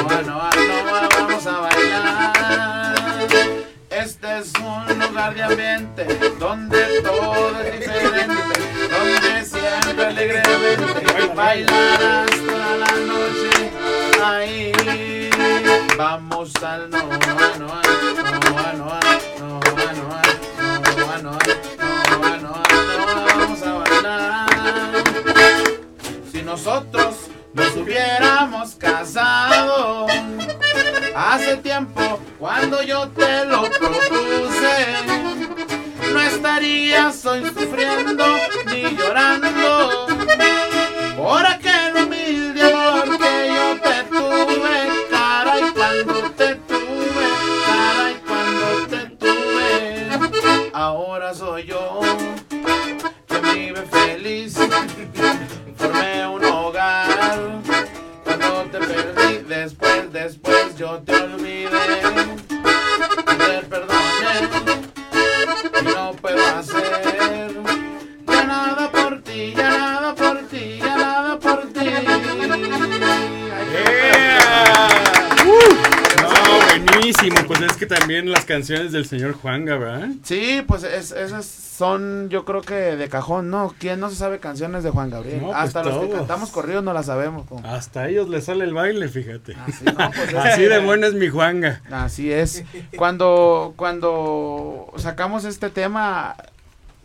[0.00, 2.81] Noa, Noa, Noa, vamos a bailar.
[4.02, 6.04] Este es un lugar de ambiente
[6.40, 8.34] donde todo es diferente,
[8.90, 13.70] donde siempre alegremente bailarás toda la noche.
[14.24, 15.30] Ahí
[15.96, 19.60] vamos al no, a no, a no, a no, a no,
[21.08, 21.38] a no, no,
[22.22, 22.52] no, no,
[23.36, 25.04] vamos a bailar.
[26.32, 30.06] Si nosotros nos hubiéramos casado.
[31.14, 34.86] Hace tiempo, cuando yo te lo propuse,
[36.12, 38.24] no estarías hoy sufriendo
[38.66, 40.06] ni llorando
[41.16, 41.71] por aquel
[78.12, 80.08] también las canciones del señor Juanga, ¿verdad?
[80.22, 83.74] Sí, pues es- esas son, yo creo que de cajón, ¿no?
[83.78, 85.40] ¿Quién no se sabe canciones de Juan Gabriel?
[85.40, 87.46] No, pues Hasta los que cantamos corridos no las sabemos.
[87.64, 89.54] Hasta a ellos les sale el baile, fíjate.
[89.66, 91.80] Así, no, pues es Así de bueno es mi Juanga.
[91.90, 92.64] Así es.
[92.96, 96.36] Cuando, cuando sacamos este tema,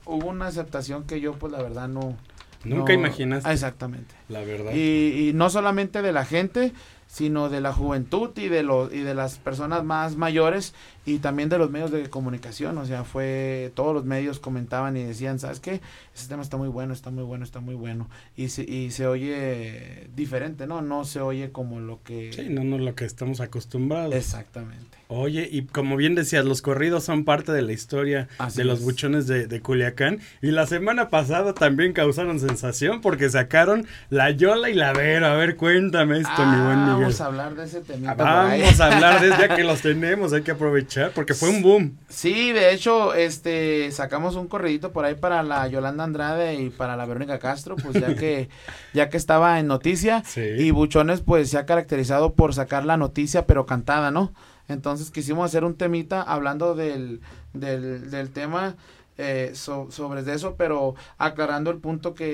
[0.06, 2.18] hubo una aceptación que yo, pues la verdad, no.
[2.66, 3.50] Nunca no- imaginaste.
[3.52, 4.14] Exactamente.
[4.28, 4.74] La verdad.
[4.74, 6.74] Y, y no solamente de la gente,
[7.08, 10.74] sino de la juventud y de los y de las personas más mayores
[11.08, 15.04] y también de los medios de comunicación, o sea, fue todos los medios comentaban y
[15.04, 15.82] decían, ¿sabes qué?
[16.16, 19.08] Ese tema está muy bueno, está muy bueno, está muy bueno y se, y se
[19.08, 20.82] oye diferente, ¿no?
[20.82, 24.14] No se oye como lo que Sí, no, no lo que estamos acostumbrados.
[24.14, 24.98] Exactamente.
[25.10, 28.80] Oye, y como bien decías, los corridos son parte de la historia Así de los
[28.80, 28.86] es.
[28.86, 30.20] buchones de, de Culiacán.
[30.42, 35.32] Y la semana pasada también causaron sensación porque sacaron la Yola y la Vera.
[35.32, 37.02] A ver, cuéntame esto, mi buen Ah, Miguel.
[37.04, 38.18] Vamos a hablar de ese temita.
[38.18, 38.62] por ahí.
[38.62, 41.98] Vamos a hablar de ya que los tenemos, hay que aprovechar porque fue un boom.
[42.10, 46.96] Sí, de hecho, este, sacamos un corridito por ahí para la Yolanda Andrade y para
[46.96, 48.50] la Verónica Castro, pues ya que,
[48.94, 50.24] ya que estaba en noticia.
[50.62, 54.34] Y Buchones, pues se ha caracterizado por sacar la noticia, pero cantada, ¿no?
[54.68, 57.22] Entonces quisimos hacer un temita hablando del,
[57.54, 58.76] del, del tema
[59.18, 62.28] eh, so- sobre eso, pero aclarando el punto que,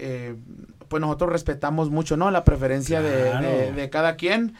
[0.00, 0.34] eh,
[0.88, 2.30] pues nosotros respetamos mucho, ¿no?
[2.30, 4.54] La preferencia de- de, de cada quien.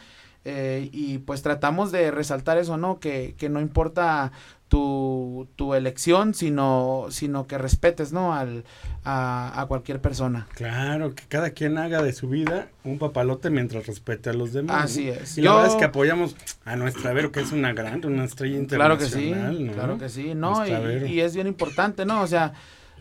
[0.45, 2.99] Eh, y pues tratamos de resaltar eso, ¿no?
[2.99, 4.31] Que, que no importa
[4.69, 8.33] tu, tu elección, sino, sino que respetes, ¿no?
[8.35, 8.63] Al,
[9.03, 10.47] a, a cualquier persona.
[10.53, 14.85] Claro, que cada quien haga de su vida un papalote mientras respete a los demás.
[14.85, 15.13] Así ¿no?
[15.13, 15.37] es.
[15.37, 16.35] Y la Yo- verdad es que apoyamos
[16.65, 19.65] a nuestra Vero, que es una gran, una estrella Claro que sí, internacional.
[19.65, 19.73] ¿no?
[19.73, 20.67] claro que sí, ¿no?
[21.07, 22.21] Y es bien importante, ¿no?
[22.21, 22.53] O sea,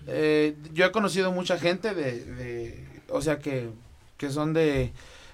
[0.06, 3.68] eh, yo he conocido mucha gente de, de o sea, que,
[4.16, 4.92] que son de...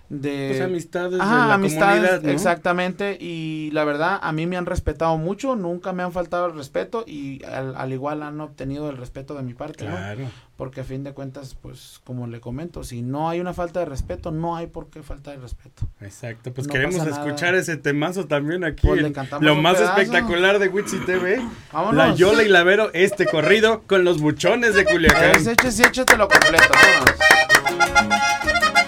[0.09, 2.31] de Pues amistades de la amistades, comunidad, ¿no?
[2.31, 6.55] exactamente, y la verdad, a mí me han respetado mucho, nunca me han faltado el
[6.55, 10.21] respeto, y al, al igual han obtenido el respeto de mi parte, Claro.
[10.21, 10.31] ¿no?
[10.57, 13.87] Porque a fin de cuentas, pues, como le comento, si no hay una falta de
[13.87, 15.89] respeto, no hay por qué faltar el respeto.
[16.01, 17.11] Exacto, pues No queremos nada.
[17.11, 18.87] escuchar ese temazo también aquí.
[18.87, 19.93] Pues le en lo más pedazo.
[20.01, 21.43] espectacular de Witsi TV.
[21.73, 21.97] Vámonos.
[21.97, 25.35] La Yola y la Vero, este corrido con los buchones de Culiacán.
[25.35, 28.25] Ese échese, échatelo completo, vámonos.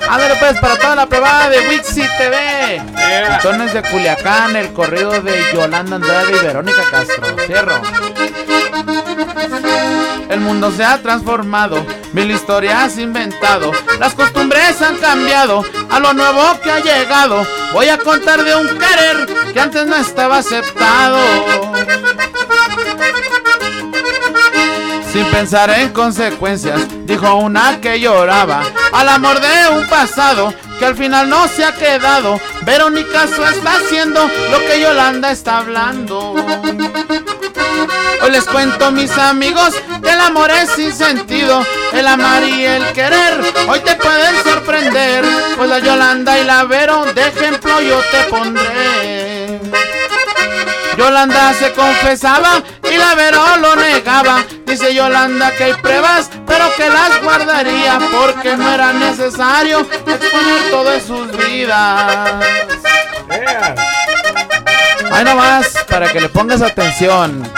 [0.09, 2.83] Ándale pues, para toda la probada de Wixi TV.
[3.35, 7.25] Buchones de Culiacán, el corrido de Yolanda Andrade y Verónica Castro.
[7.47, 7.81] Cierro.
[10.29, 16.43] El mundo se ha transformado, mil historias inventado, las costumbres han cambiado, a lo nuevo
[16.63, 21.19] que ha llegado, voy a contar de un querer que antes no estaba aceptado.
[25.17, 28.62] Sin pensar en consecuencias, dijo una que lloraba
[28.93, 32.39] al amor de un pasado que al final no se ha quedado.
[32.67, 36.35] Verónica su está haciendo lo que Yolanda está hablando.
[38.23, 41.64] Hoy les cuento mis amigos que el amor es sin sentido,
[41.95, 43.41] el amar y el querer
[43.71, 45.25] hoy te pueden sorprender,
[45.57, 49.16] pues la Yolanda y la Vero de ejemplo yo te pondré.
[50.97, 54.44] Yolanda se confesaba y la Vero lo negaba.
[54.64, 61.01] Dice Yolanda que hay pruebas, pero que las guardaría porque no era necesario exponer todo
[61.01, 62.44] sus vidas.
[65.11, 67.51] Ahí nomás, para que le pongas atención.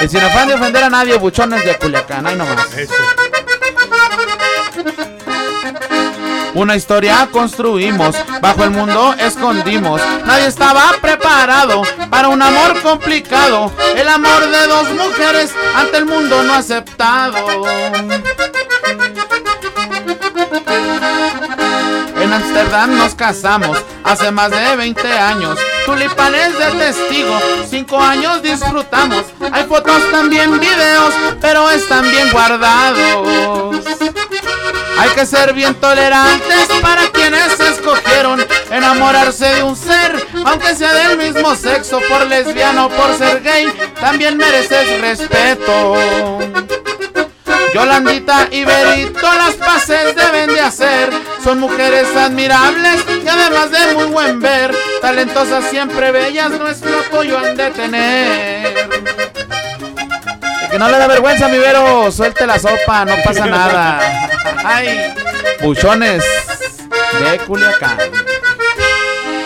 [0.00, 2.66] Y sin afán de ofender a nadie, buchones de Culiacán, ahí nomás.
[6.58, 10.02] Una historia construimos, bajo el mundo escondimos.
[10.26, 13.70] Nadie estaba preparado para un amor complicado.
[13.94, 17.64] El amor de dos mujeres ante el mundo no aceptado.
[22.20, 25.60] En Amsterdam nos casamos hace más de 20 años.
[25.86, 27.38] Tulipanes de testigo,
[27.70, 29.26] cinco años disfrutamos.
[29.52, 33.28] Hay fotos también videos, pero están bien guardados.
[34.98, 41.18] Hay que ser bien tolerantes para quienes escogieron enamorarse de un ser, aunque sea del
[41.18, 45.96] mismo sexo, por lesbiano por ser gay, también mereces respeto.
[47.74, 51.10] Yolandita y Berito las paces deben de hacer.
[51.44, 54.74] Son mujeres admirables y además de muy buen ver.
[55.00, 58.88] Talentosas siempre bellas, nuestro apoyo han de tener.
[60.70, 64.27] Que no le da vergüenza, mi Vero, suelte la sopa, no pasa nada.
[64.64, 65.14] Ay,
[65.62, 66.22] buchones
[67.30, 67.98] de Culiacán.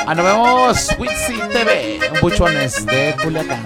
[0.10, 3.62] Ah, nos vemos, Witsi TV, Buchones de Culiacán.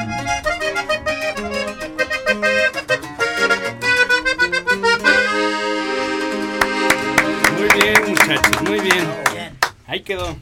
[7.57, 9.07] Muy bien, muchachos, muy bien.
[9.87, 10.35] Ahí quedó.